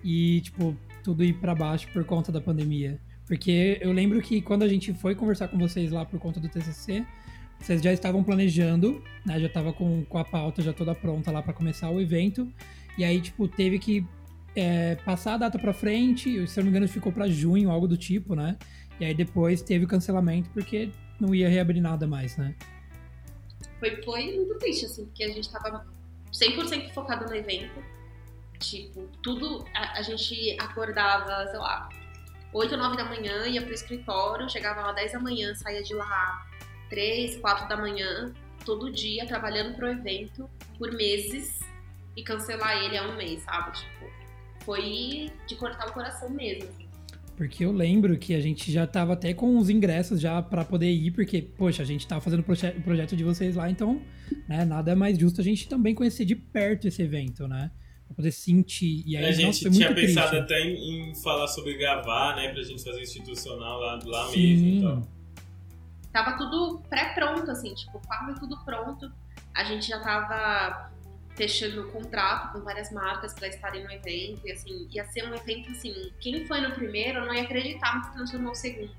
[0.03, 2.99] e, tipo, tudo ir para baixo por conta da pandemia?
[3.25, 6.49] Porque eu lembro que quando a gente foi conversar com vocês lá por conta do
[6.49, 7.05] TCC,
[7.57, 9.39] vocês já estavam planejando, né?
[9.39, 12.51] Já tava com, com a pauta já toda pronta lá para começar o evento.
[12.97, 14.05] E aí, tipo, teve que
[14.57, 17.87] é, passar a data para frente, se eu não me engano, ficou para junho, algo
[17.87, 18.57] do tipo, né?
[18.99, 22.55] E aí depois teve o cancelamento porque não ia reabrir nada mais, né?
[23.79, 25.85] Foi, foi muito triste, assim, porque a gente tava
[26.31, 27.83] 100% focado no evento.
[28.59, 29.65] Tipo, tudo.
[29.73, 31.89] A, a, gente acordava, sei lá,
[32.53, 35.93] 8 ou 9 da manhã, ia pro escritório, chegava lá 10 da manhã, saía de
[35.93, 36.45] lá
[36.89, 38.33] 3, 4 da manhã,
[38.65, 41.59] todo dia, trabalhando pro evento por meses
[42.15, 43.71] e cancelar ele há um mês, sabe?
[43.77, 44.11] Tipo,
[44.65, 46.88] foi de cortar o coração mesmo, assim.
[47.39, 50.91] Porque eu lembro que a gente já tava até com os ingressos já para poder
[50.91, 54.01] ir, porque, poxa, a gente tava fazendo o proje projeto de vocês lá, então,
[54.45, 57.71] né, nada mais justo a gente também conhecer de perto esse evento, né?
[58.07, 59.03] Pra poder sentir.
[59.07, 60.43] E aí, a gente nossa, tinha pensado triste.
[60.43, 64.41] até em, em, falar sobre gravar, né, pra gente fazer institucional lá, lá Sim.
[64.41, 65.07] mesmo e tal.
[66.11, 69.09] Tava tudo pré-pronto, assim, tipo, quase tudo pronto.
[69.55, 70.91] A gente já tava
[71.39, 75.71] fechando contrato com várias marcas para estarem no evento e assim, ia ser um evento
[75.71, 78.93] assim, quem foi no primeiro não ia acreditar no que transformou no segundo,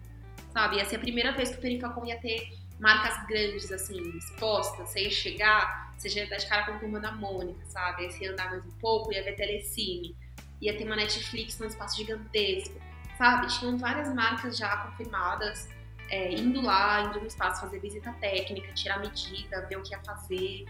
[0.50, 0.76] sabe?
[0.76, 5.10] Ia ser a primeira vez que o Perifacom ia ter marcas grandes assim, expostas, ia
[5.10, 8.06] chegar, ia dar de cara com a turma da Mônica, sabe?
[8.06, 10.16] Aí ia andar mais um pouco, ia ver Telecine,
[10.62, 12.74] ia ter uma Netflix num espaço gigantesco,
[13.18, 13.48] sabe?
[13.48, 15.68] Tinham várias marcas já confirmadas,
[16.08, 20.00] é, indo lá, indo no espaço fazer visita técnica, tirar medida, ver o que ia
[20.02, 20.64] fazer.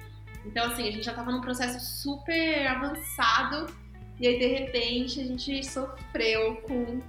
[0.45, 3.67] Então, assim, a gente já tava num processo super avançado
[4.21, 7.01] e aí, de repente, a gente sofreu com,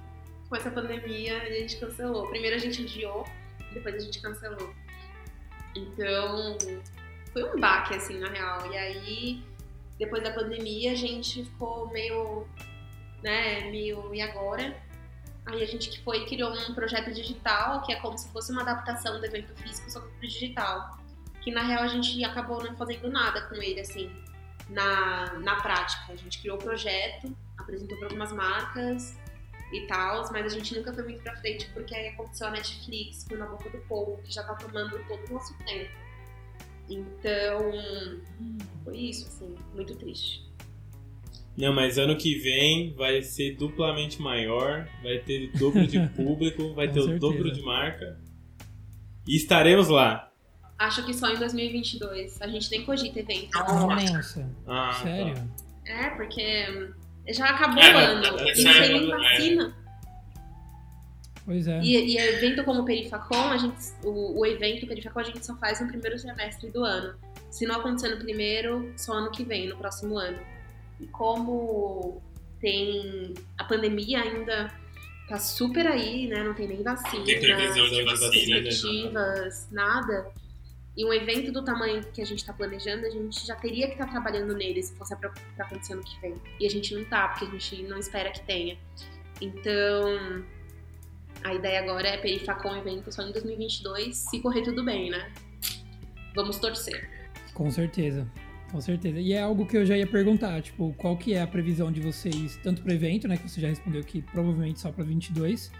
[0.48, 2.26] com essa pandemia e a gente cancelou.
[2.28, 3.26] Primeiro a gente adiou,
[3.74, 4.74] depois a gente cancelou.
[5.76, 6.56] Então,
[7.34, 8.72] foi um baque, assim, na real.
[8.72, 9.44] E aí,
[9.98, 12.46] depois da pandemia, a gente ficou meio,
[13.22, 14.74] né, meio, e agora?
[15.44, 19.20] Aí a gente foi criou um projeto digital, que é como se fosse uma adaptação
[19.20, 20.98] do evento físico, só que pro digital
[21.42, 24.10] que na real a gente acabou não fazendo nada com ele, assim,
[24.68, 26.12] na, na prática.
[26.12, 29.18] A gente criou o projeto, apresentou para algumas marcas
[29.72, 33.24] e tal, mas a gente nunca foi muito pra frente porque aí aconteceu a Netflix,
[33.26, 35.90] foi na boca do povo, que já tá tomando todo o nosso tempo.
[36.88, 37.72] Então,
[38.84, 40.50] foi isso, assim, muito triste.
[41.56, 46.74] Não, mas ano que vem vai ser duplamente maior, vai ter o dobro de público,
[46.74, 47.20] vai ter o certeza.
[47.20, 48.18] dobro de marca.
[49.26, 50.31] E estaremos lá.
[50.86, 52.40] Acho que só em 2022.
[52.42, 53.50] A gente nem cogita evento.
[53.58, 55.34] Nossa, Ah, sério?
[55.34, 55.42] tá.
[55.92, 56.90] É, porque
[57.28, 58.24] já acabou É, o ano.
[58.40, 59.74] é, E não tem nem vacina.
[61.44, 61.80] Pois é.
[61.82, 65.56] E, e evento como o Perifacom, a gente, o, o evento Perifacom a gente só
[65.56, 67.14] faz no primeiro semestre do ano.
[67.50, 70.38] Se não acontecer no primeiro, só ano que vem, no próximo ano.
[71.00, 72.22] E como
[72.60, 74.72] tem a pandemia ainda
[75.28, 76.44] tá super aí, né?
[76.44, 79.50] Não tem nem vacina, Tem previsão de vacina, né?
[79.72, 80.26] nada.
[80.96, 83.94] E um evento do tamanho que a gente tá planejando, a gente já teria que
[83.94, 86.34] estar trabalhando nele se fosse pra acontecer ano que vem.
[86.60, 88.76] E a gente não tá, porque a gente não espera que tenha.
[89.40, 90.44] Então,
[91.42, 95.32] a ideia agora é Perifacom evento só em 2022, se correr tudo bem, né?
[96.34, 97.08] Vamos torcer.
[97.54, 98.30] Com certeza.
[98.70, 99.18] Com certeza.
[99.18, 102.00] E é algo que eu já ia perguntar, tipo, qual que é a previsão de
[102.00, 105.70] vocês, tanto pro evento, né, que você já respondeu que provavelmente só para 22,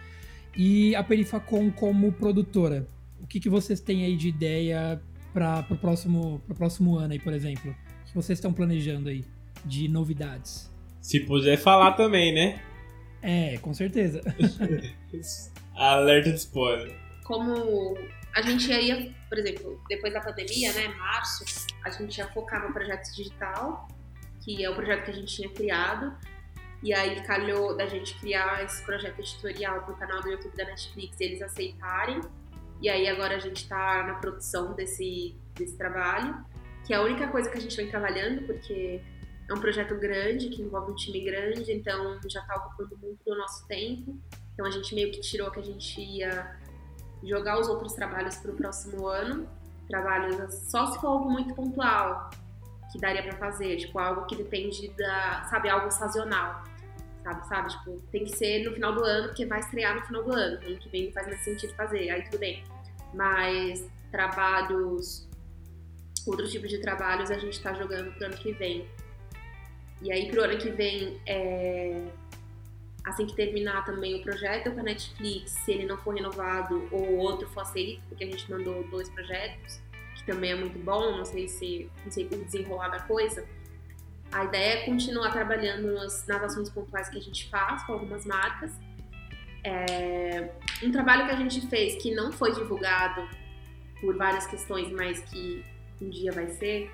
[0.56, 2.86] e a Perifacom como produtora.
[3.22, 5.00] O que, que vocês têm aí de ideia
[5.32, 7.70] para pro próximo, pro próximo ano aí, por exemplo?
[7.70, 9.24] O que vocês estão planejando aí
[9.64, 10.70] de novidades?
[11.00, 12.62] Se puder falar também, né?
[13.22, 14.20] É, com certeza.
[15.74, 16.94] Alerta de spoiler.
[17.24, 17.96] Como
[18.34, 21.44] a gente ia, por exemplo, depois da pandemia, né, março,
[21.84, 23.88] a gente ia focar no projeto digital,
[24.40, 26.14] que é o projeto que a gente tinha criado.
[26.82, 31.20] E aí calhou da gente criar esse projeto editorial pro canal do YouTube da Netflix
[31.20, 32.20] e eles aceitarem.
[32.82, 36.44] E aí agora a gente tá na produção desse, desse trabalho,
[36.84, 39.00] que é a única coisa que a gente vem trabalhando, porque
[39.48, 43.38] é um projeto grande, que envolve um time grande, então já tá ocupando muito do
[43.38, 44.18] nosso tempo.
[44.52, 46.56] Então a gente meio que tirou que a gente ia
[47.22, 49.48] jogar os outros trabalhos para o próximo ano.
[49.88, 52.30] Trabalhos só se for algo muito pontual
[52.90, 56.64] que daria para fazer, tipo algo que depende da, sabe, algo sazonal.
[57.22, 57.68] Sabe, sabe?
[57.70, 60.58] Tipo, tem que ser no final do ano, porque vai estrear no final do ano.
[60.66, 62.64] Ano que vem não faz mais sentido fazer, aí tudo bem.
[63.14, 65.28] Mas trabalhos,
[66.26, 68.86] outros tipos de trabalhos a gente tá jogando pro ano que vem.
[70.00, 72.08] E aí pro ano que vem, é,
[73.04, 77.16] assim que terminar também o projeto com a Netflix, se ele não for renovado ou
[77.18, 79.80] outro for aceito, porque a gente mandou dois projetos,
[80.16, 83.46] que também é muito bom, não sei se não sei o desenrolar da coisa.
[84.30, 88.24] A ideia é continuar trabalhando nas, nas ações pontuais que a gente faz com algumas
[88.24, 88.72] marcas.
[89.64, 90.50] É,
[90.82, 93.28] um trabalho que a gente fez que não foi divulgado
[94.00, 95.64] por várias questões, mas que
[96.00, 96.90] um dia vai ser,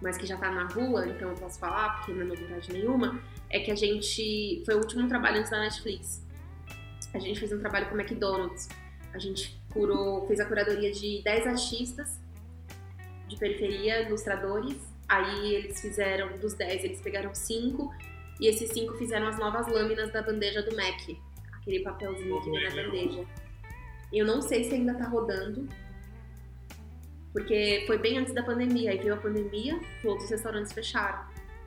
[0.00, 3.20] mas que já tá na rua, então eu posso falar, porque não é novidade nenhuma,
[3.50, 4.62] é que a gente.
[4.64, 6.26] Foi o último trabalho antes da Netflix.
[7.12, 8.68] A gente fez um trabalho com o McDonald's.
[9.12, 12.20] A gente curou, fez a curadoria de 10 artistas
[13.26, 14.76] de periferia, ilustradores.
[15.08, 17.92] Aí eles fizeram, dos 10, eles pegaram 5.
[18.40, 21.00] E esses 5 fizeram as novas lâminas da bandeja do Mac.
[21.60, 23.26] Aquele papelzinho que vem na bandeja.
[24.12, 25.68] Eu não sei se ainda tá rodando.
[27.32, 28.90] Porque foi bem antes da pandemia.
[28.90, 31.24] Aí veio a pandemia, todos os restaurantes fecharam.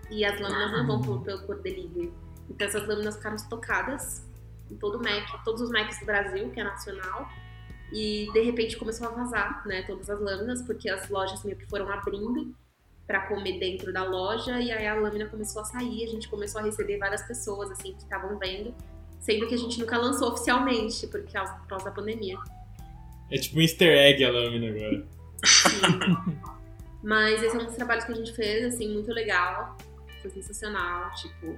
[0.10, 2.12] E as lâminas não vão por, por, por delivery.
[2.50, 4.28] Então essas lâminas ficaram estocadas
[4.70, 7.30] em todo o Mac, todos os Macs do Brasil, que é nacional.
[7.91, 11.68] E de repente começou a vazar, né, todas as lâminas, porque as lojas meio que
[11.68, 12.56] foram abrindo
[13.06, 16.62] para comer dentro da loja e aí a lâmina começou a sair, a gente começou
[16.62, 18.74] a receber várias pessoas assim que estavam vendo,
[19.24, 22.38] sendo que a gente nunca lançou oficialmente por causa, por causa da pandemia.
[23.31, 25.07] É tipo um easter egg a lâmina agora.
[27.02, 29.77] Mas esse é um dos trabalhos que a gente fez, assim, muito legal.
[30.22, 31.57] Foi sensacional, tipo,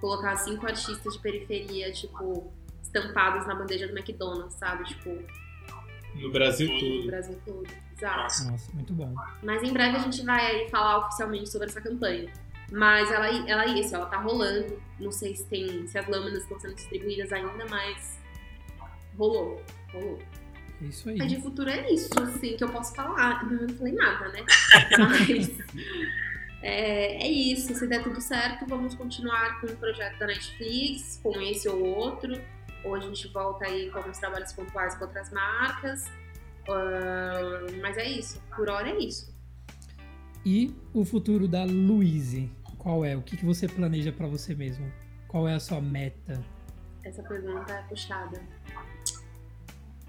[0.00, 4.84] colocar cinco artistas de periferia, tipo, estampados na bandeja do McDonald's, sabe?
[4.84, 5.18] Tipo,
[6.16, 7.06] No Brasil no tudo.
[7.06, 7.66] Brasil todo.
[7.96, 8.44] Exato.
[8.44, 9.14] Nossa, muito bom.
[9.42, 12.30] Mas em breve a gente vai falar oficialmente sobre essa campanha.
[12.72, 14.80] Mas ela, ela é isso, ela tá rolando.
[14.98, 18.18] Não sei se tem, se as lâminas estão sendo distribuídas ainda, mas
[19.16, 19.62] rolou,
[19.92, 20.18] rolou.
[20.80, 21.20] É isso aí.
[21.20, 23.44] Aí de futuro é isso, assim, que eu posso falar.
[23.44, 24.40] Eu não falei nada, né?
[24.98, 25.58] Mas
[26.62, 27.74] é, é isso.
[27.74, 32.40] Se der tudo certo, vamos continuar com o projeto da Netflix, com esse ou outro.
[32.84, 36.10] Ou a gente volta aí com alguns trabalhos pontuais com outras marcas.
[36.68, 38.42] Ah, mas é isso.
[38.56, 39.32] Por hora é isso.
[40.44, 42.50] E o futuro da Louise?
[42.82, 43.16] Qual é?
[43.16, 44.92] O que, que você planeja pra você mesmo?
[45.28, 46.42] Qual é a sua meta?
[47.04, 48.42] Essa pergunta é puxada.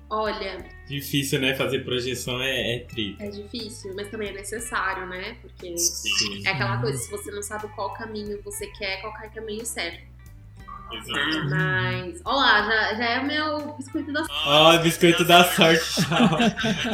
[0.10, 1.54] Olha, Difícil, né?
[1.56, 3.16] Fazer projeção é, é tri.
[3.20, 5.38] é difícil, mas também é necessário, né?
[5.41, 6.45] Porque Sim.
[6.45, 9.66] é aquela coisa, se você não sabe qual caminho você quer, qual é o caminho
[9.66, 10.12] certo.
[10.91, 11.50] Exato.
[11.50, 16.38] Mas, lá, já, já é o meu biscoito da Ó, biscoito da sorte, tchau.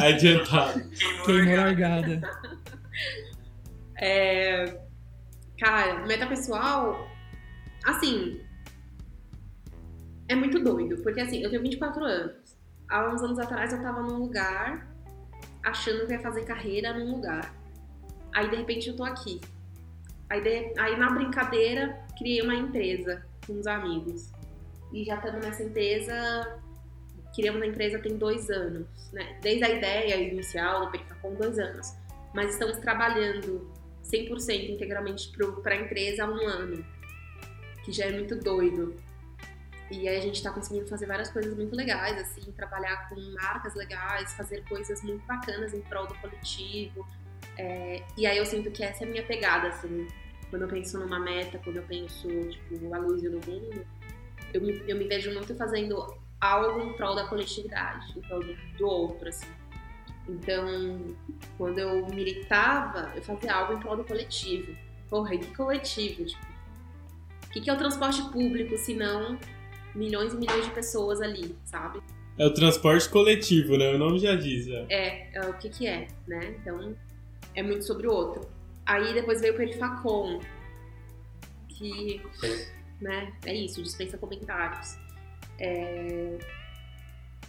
[0.00, 0.90] Adiantado.
[1.24, 2.20] Queimou largada.
[3.96, 4.80] É,
[5.60, 7.06] cara, meta pessoal,
[7.84, 8.40] assim,
[10.28, 12.56] é muito doido, porque assim, eu tenho 24 anos.
[12.88, 14.88] Há uns anos atrás eu tava num lugar
[15.62, 17.54] achando que ia fazer carreira num lugar.
[18.34, 19.40] Aí de repente eu tô aqui.
[20.28, 24.32] Aí, de- aí na brincadeira criei uma empresa com uns amigos.
[24.92, 26.60] E já estamos nessa empresa,
[27.34, 29.38] criamos a empresa tem dois anos, né?
[29.42, 31.92] Desde a ideia inicial do Pericacom, dois anos.
[32.34, 33.70] Mas estamos trabalhando
[34.10, 35.32] 100% integralmente
[35.62, 36.84] para a empresa há um ano,
[37.84, 38.96] que já é muito doido.
[39.90, 43.74] E aí a gente tá conseguindo fazer várias coisas muito legais, assim, trabalhar com marcas
[43.74, 47.06] legais, fazer coisas muito bacanas em prol do coletivo.
[47.58, 50.06] É, e aí eu sinto que essa é a minha pegada, assim,
[50.48, 53.84] quando eu penso numa meta, quando eu penso, tipo, a luz no mundo,
[54.54, 58.40] eu me, eu me vejo muito fazendo algo em prol da coletividade, em prol
[58.78, 59.46] do outro, assim.
[60.30, 61.16] Então,
[61.58, 64.74] quando eu militava, eu fazia algo em prol do coletivo.
[65.08, 66.24] Porra, e que coletivo?
[66.24, 66.46] Tipo,
[67.46, 69.38] o que, que é o transporte público se não
[69.94, 72.00] milhões e milhões de pessoas ali, sabe?
[72.38, 73.92] É o transporte coletivo, né?
[73.92, 74.66] O nome já diz.
[74.66, 74.86] Já.
[74.88, 76.54] É, é o que que é, né?
[76.60, 76.96] Então,
[77.54, 78.48] é muito sobre o outro.
[78.86, 80.40] Aí depois veio o Perifacom,
[81.68, 82.20] que,
[83.00, 84.96] né, é isso, dispensa comentários.
[85.58, 86.38] É...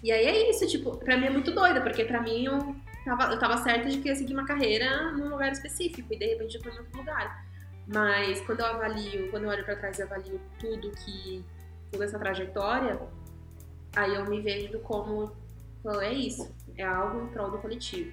[0.04, 2.76] E aí é isso, tipo, pra mim é muito doida, porque pra mim eu
[3.06, 6.26] tava, eu tava certa de que ia seguir uma carreira num lugar específico, e de
[6.26, 7.46] repente eu tô em outro lugar.
[7.88, 11.46] Mas quando eu avalio, quando eu olho pra trás e avalio tudo que,
[11.92, 13.00] toda essa trajetória,
[13.96, 15.32] aí eu me vejo como,
[16.02, 18.12] é isso, é algo em prol do coletivo.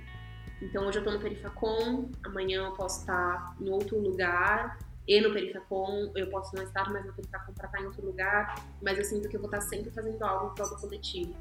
[0.61, 5.33] Então hoje eu tô no Perifacom, amanhã eu posso estar em outro lugar, e no
[5.33, 9.05] Perifacom, eu posso não estar mais no Perifacom pra estar em outro lugar, mas eu
[9.05, 11.35] sinto que eu vou estar sempre fazendo algo em prol do coletivo.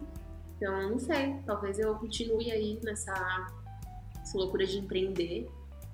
[0.58, 3.14] Então, não sei, talvez eu continue aí nessa,
[4.20, 5.48] essa loucura de empreender,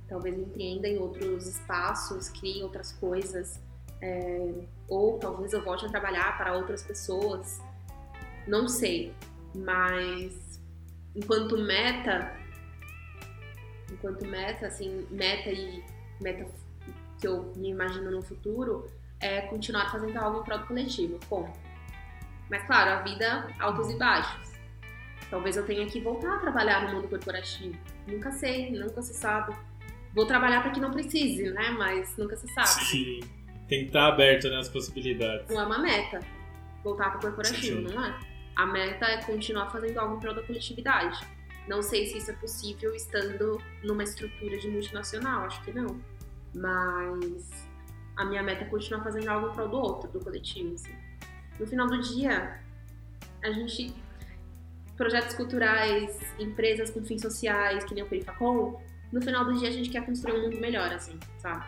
[0.08, 3.62] talvez empreenda em outros espaços, crie outras coisas,
[4.02, 4.54] é,
[4.88, 7.62] ou talvez eu volte a trabalhar para outras pessoas,
[8.48, 9.14] não sei,
[9.54, 10.62] mas
[11.14, 12.34] enquanto meta,
[13.92, 15.84] enquanto meta, assim, meta e
[16.22, 16.46] meta
[17.20, 21.58] que eu me imagino no futuro é continuar fazendo algo em prol do coletivo, ponto.
[22.50, 24.53] Mas claro, a vida altos e baixos.
[25.34, 27.76] Talvez eu tenha que voltar a trabalhar no mundo corporativo.
[28.08, 29.56] Nunca sei, nunca se sabe.
[30.14, 31.72] Vou trabalhar para que não precise, né?
[31.72, 32.68] Mas nunca se sabe.
[32.86, 33.20] Sim.
[33.68, 35.50] Tem que estar aberto nas possibilidades.
[35.50, 36.20] Não é uma meta
[36.84, 37.96] voltar para o corporativo, Sim, sim.
[37.96, 38.20] não é?
[38.56, 41.26] A meta é continuar fazendo algo em prol da coletividade.
[41.68, 46.00] Não sei se isso é possível estando numa estrutura de multinacional, acho que não.
[46.54, 47.50] Mas
[48.18, 50.76] a minha meta é continuar fazendo algo em prol do outro, do coletivo.
[50.76, 50.94] assim.
[51.60, 52.60] No final do dia,
[53.44, 53.96] a gente.
[55.04, 58.82] Projetos culturais, empresas com fins sociais, que nem o Perifacom,
[59.12, 61.66] no final do dia a gente quer construir um mundo melhor, assim, sabe?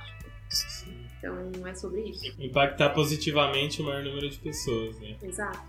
[1.17, 2.33] Então é sobre isso.
[2.39, 5.17] Impactar positivamente o maior número de pessoas, né?
[5.21, 5.59] Exato.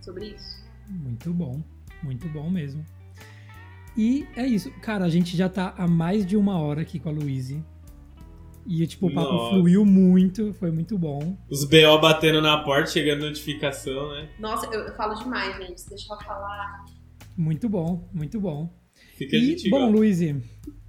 [0.00, 0.64] Sobre isso.
[0.88, 1.60] Muito bom,
[2.04, 2.86] muito bom mesmo.
[3.96, 7.08] E é isso, cara, a gente já tá há mais de uma hora aqui com
[7.08, 7.64] a Luíse.
[8.64, 9.50] E, tipo, o papo Nossa.
[9.56, 11.36] fluiu muito, foi muito bom.
[11.50, 14.28] Os BO batendo na porta, chegando notificação, né?
[14.38, 15.88] Nossa, eu, eu falo demais, gente.
[15.88, 16.84] Deixa eu falar.
[17.36, 18.72] Muito bom, muito bom.
[19.16, 19.90] Fica E, bom.
[19.90, 20.36] Luíse,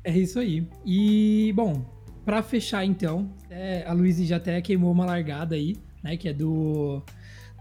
[0.04, 0.68] é isso aí.
[0.86, 1.86] E, bom,
[2.26, 6.34] pra fechar então, é, a Luíse já até queimou uma largada aí, né, que é
[6.34, 7.02] do,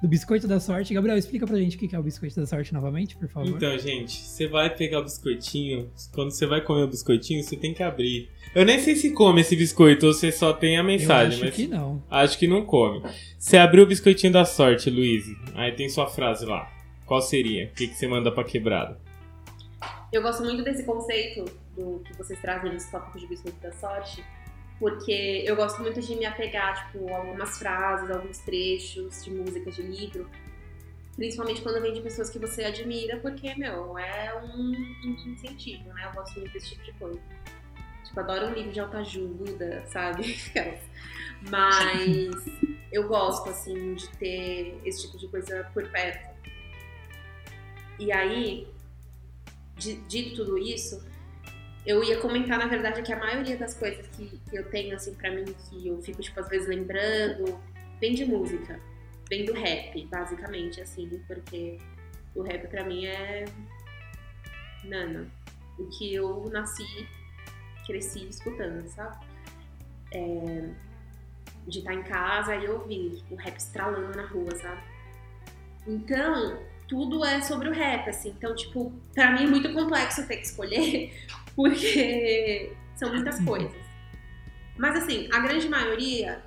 [0.03, 0.93] do Biscoito da Sorte.
[0.95, 3.49] Gabriel, explica pra gente o que é o Biscoito da Sorte novamente, por favor.
[3.49, 5.91] Então, gente, você vai pegar o biscoitinho.
[6.13, 8.29] Quando você vai comer o biscoitinho, você tem que abrir.
[8.55, 11.45] Eu nem sei se come esse biscoito ou você só tem a Eu mensagem, acho
[11.45, 12.03] mas que não.
[12.11, 13.03] acho que não come.
[13.39, 15.25] Você abriu o biscoitinho da sorte, Luiz.
[15.55, 16.71] Aí tem sua frase lá.
[17.07, 17.67] Qual seria?
[17.67, 18.99] O que, que você manda pra quebrada?
[20.13, 21.45] Eu gosto muito desse conceito
[21.77, 24.23] do que vocês trazem nos tópicos de biscoito da sorte,
[24.79, 29.71] porque eu gosto muito de me apegar, tipo, a algumas frases, alguns trechos de música,
[29.71, 30.29] de livro.
[31.17, 34.73] Principalmente quando vem de pessoas que você admira, porque, meu, é um,
[35.05, 36.07] um incentivo, né?
[36.07, 37.21] Eu gosto muito desse tipo de coisa.
[38.05, 40.37] Tipo, adoro um livro de autoajuda, sabe?
[41.49, 42.45] Mas
[42.91, 46.32] eu gosto, assim, de ter esse tipo de coisa por perto.
[48.03, 48.67] E aí,
[49.77, 51.01] di- dito tudo isso,
[51.87, 55.31] eu ia comentar, na verdade, que a maioria das coisas que, eu tenho, assim, pra
[55.31, 57.61] mim, que eu fico, tipo, às vezes lembrando,
[58.01, 58.81] vem de música.
[59.31, 61.79] Vem do rap, basicamente, assim, porque
[62.35, 63.45] o rap pra mim é.
[64.83, 65.31] Nana.
[65.79, 67.07] O que eu nasci,
[67.87, 69.25] cresci escutando, sabe?
[70.13, 70.69] É,
[71.69, 74.83] de estar em casa e ouvir o rap estralando na rua, sabe?
[75.87, 76.59] Então,
[76.93, 78.35] tudo é sobre o rap, assim.
[78.37, 81.11] Então, tipo, pra mim é muito complexo ter que escolher,
[81.57, 83.73] porque são muitas coisas.
[84.77, 86.43] Mas, assim, a grande maioria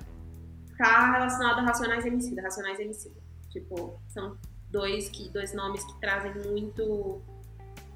[0.78, 2.42] tá relacionado a Racionais e Emicida.
[2.42, 3.16] Racionais Emicida.
[3.50, 4.38] Tipo, são
[4.70, 7.20] dois, que, dois nomes que trazem muito,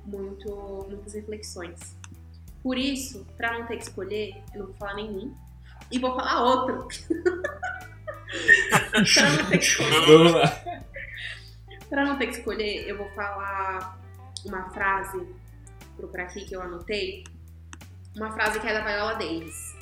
[0.05, 1.97] muito, muitas reflexões.
[2.65, 5.33] Por isso, pra não ter que escolher, eu não vou falar nenhum.
[5.93, 6.89] E vou falar outro.
[8.71, 10.01] pra não ter que escolher.
[10.05, 10.81] Vamos lá.
[11.91, 14.01] Pra não ter que escolher, eu vou falar
[14.47, 15.27] uma frase
[15.97, 17.25] pro pra aqui que eu anotei.
[18.17, 19.77] Uma frase que é da Viola Davis.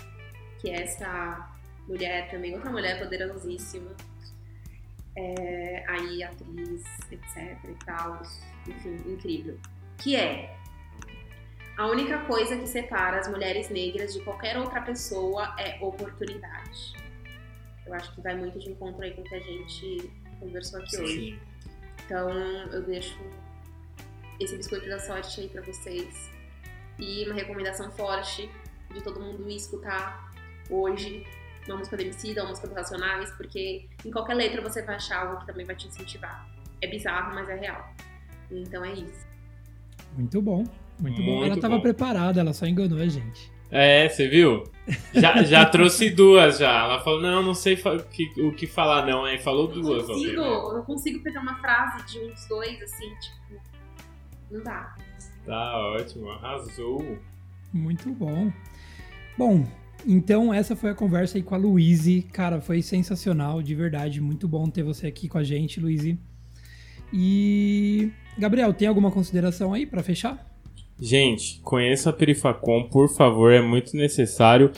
[0.59, 1.53] Que é essa
[1.87, 3.95] mulher também, outra mulher poderosíssima.
[5.17, 8.23] É, aí, atriz, etc e tal.
[8.67, 9.59] Enfim, incrível.
[9.99, 10.57] Que é
[11.77, 16.95] a única coisa que separa as mulheres negras de qualquer outra pessoa é oportunidade.
[17.87, 20.11] Eu acho que vai muito de encontro aí com o que a gente
[20.41, 21.41] conversou aqui hoje.
[22.09, 22.31] Então
[22.73, 23.19] eu deixo
[24.41, 26.31] esse biscoito da sorte aí pra vocês.
[26.99, 28.51] E uma recomendação forte
[28.95, 30.33] de todo mundo ir escutar
[30.71, 31.27] hoje
[31.67, 35.27] uma música do Emicida, uma música do Racionais, porque em qualquer letra você vai achar
[35.27, 36.49] algo que também vai te incentivar.
[36.81, 37.93] É bizarro, mas é real.
[38.51, 39.27] Então é isso.
[40.17, 40.65] Muito bom.
[40.99, 41.37] Muito, bom.
[41.37, 41.83] Muito Ela tava bom.
[41.83, 43.53] preparada, ela só enganou a gente.
[43.71, 44.65] É, você viu?
[45.13, 46.85] Já, já trouxe duas já.
[46.85, 49.25] Ela falou, não, não sei o que, o que falar não.
[49.25, 50.07] Aí falou duas.
[50.07, 53.61] consigo, eu não consigo pegar uma frase de uns dois, assim, tipo.
[54.51, 54.95] Não dá.
[55.45, 57.19] Tá ótimo, arrasou.
[57.73, 58.51] Muito bom.
[59.37, 59.67] Bom,
[60.07, 62.23] então essa foi a conversa aí com a Luíse.
[62.23, 64.21] Cara, foi sensacional, de verdade.
[64.21, 66.19] Muito bom ter você aqui com a gente, Luíse.
[67.13, 68.11] E.
[68.39, 70.47] Gabriel, tem alguma consideração aí pra fechar?
[71.01, 74.73] Gente, conheça a Perifacom, por favor, é muito necessário.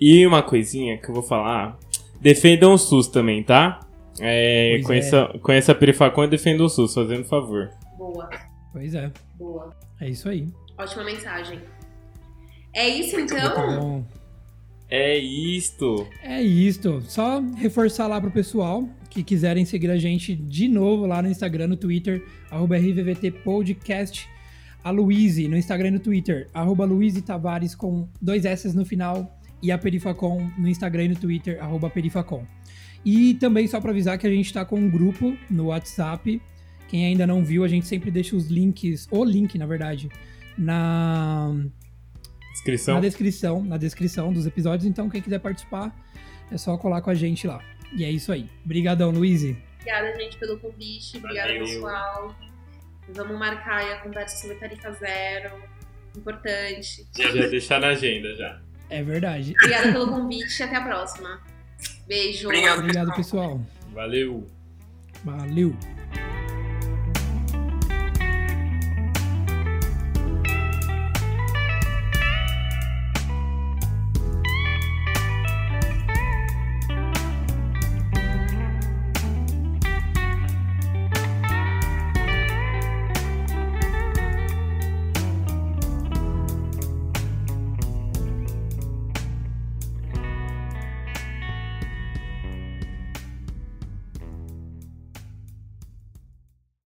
[0.00, 1.78] E uma coisinha que eu vou falar:
[2.20, 3.80] defendam o SUS também, tá?
[4.20, 7.70] É, Pois conheça, conheça a Perifacom e defenda o SUS, fazendo favor.
[7.96, 8.28] Boa,
[8.72, 9.74] Pois é, boa.
[10.00, 10.46] é isso aí.
[10.76, 11.60] Ótima mensagem.
[12.74, 13.80] É isso Muito então?
[13.80, 14.04] bom.
[14.90, 16.06] É isto.
[16.22, 17.00] É isto.
[17.02, 21.66] Só reforçar lá pro pessoal que quiserem seguir a gente de novo lá no Instagram,
[21.68, 24.28] no Twitter, arroba RVVT Podcast.
[24.82, 29.34] A Luíse no Instagram e no Twitter, arroba Luíse Tavares com dois S no final.
[29.60, 32.46] E a Perifacom no Instagram e no Twitter, arroba Perifacom.
[33.04, 36.40] E também só para avisar que a gente tá com um grupo no WhatsApp.
[36.88, 40.08] Quem ainda não viu, a gente sempre deixa os links, o link, na verdade,
[40.56, 41.54] na,
[42.52, 42.94] Inscrição.
[42.94, 44.86] na descrição, na descrição dos episódios.
[44.86, 45.94] Então, quem quiser participar,
[46.50, 47.62] é só colar com a gente lá.
[47.92, 48.48] E é isso aí.
[48.64, 49.56] Obrigadão, Luíse.
[49.80, 51.18] Obrigada, gente, pelo convite.
[51.18, 51.64] Obrigada, Valeu.
[51.64, 52.36] pessoal.
[53.14, 55.50] Vamos marcar aí a conversa sobre tarifa zero.
[56.16, 57.06] Importante.
[57.16, 58.60] Já, já deixar na agenda já.
[58.90, 59.54] É verdade.
[59.58, 61.40] Obrigada pelo convite e até a próxima.
[62.06, 62.48] Beijo.
[62.48, 62.78] Obrigado.
[62.80, 63.60] Obrigado, pessoal.
[63.92, 64.46] Valeu.
[65.24, 65.76] Valeu.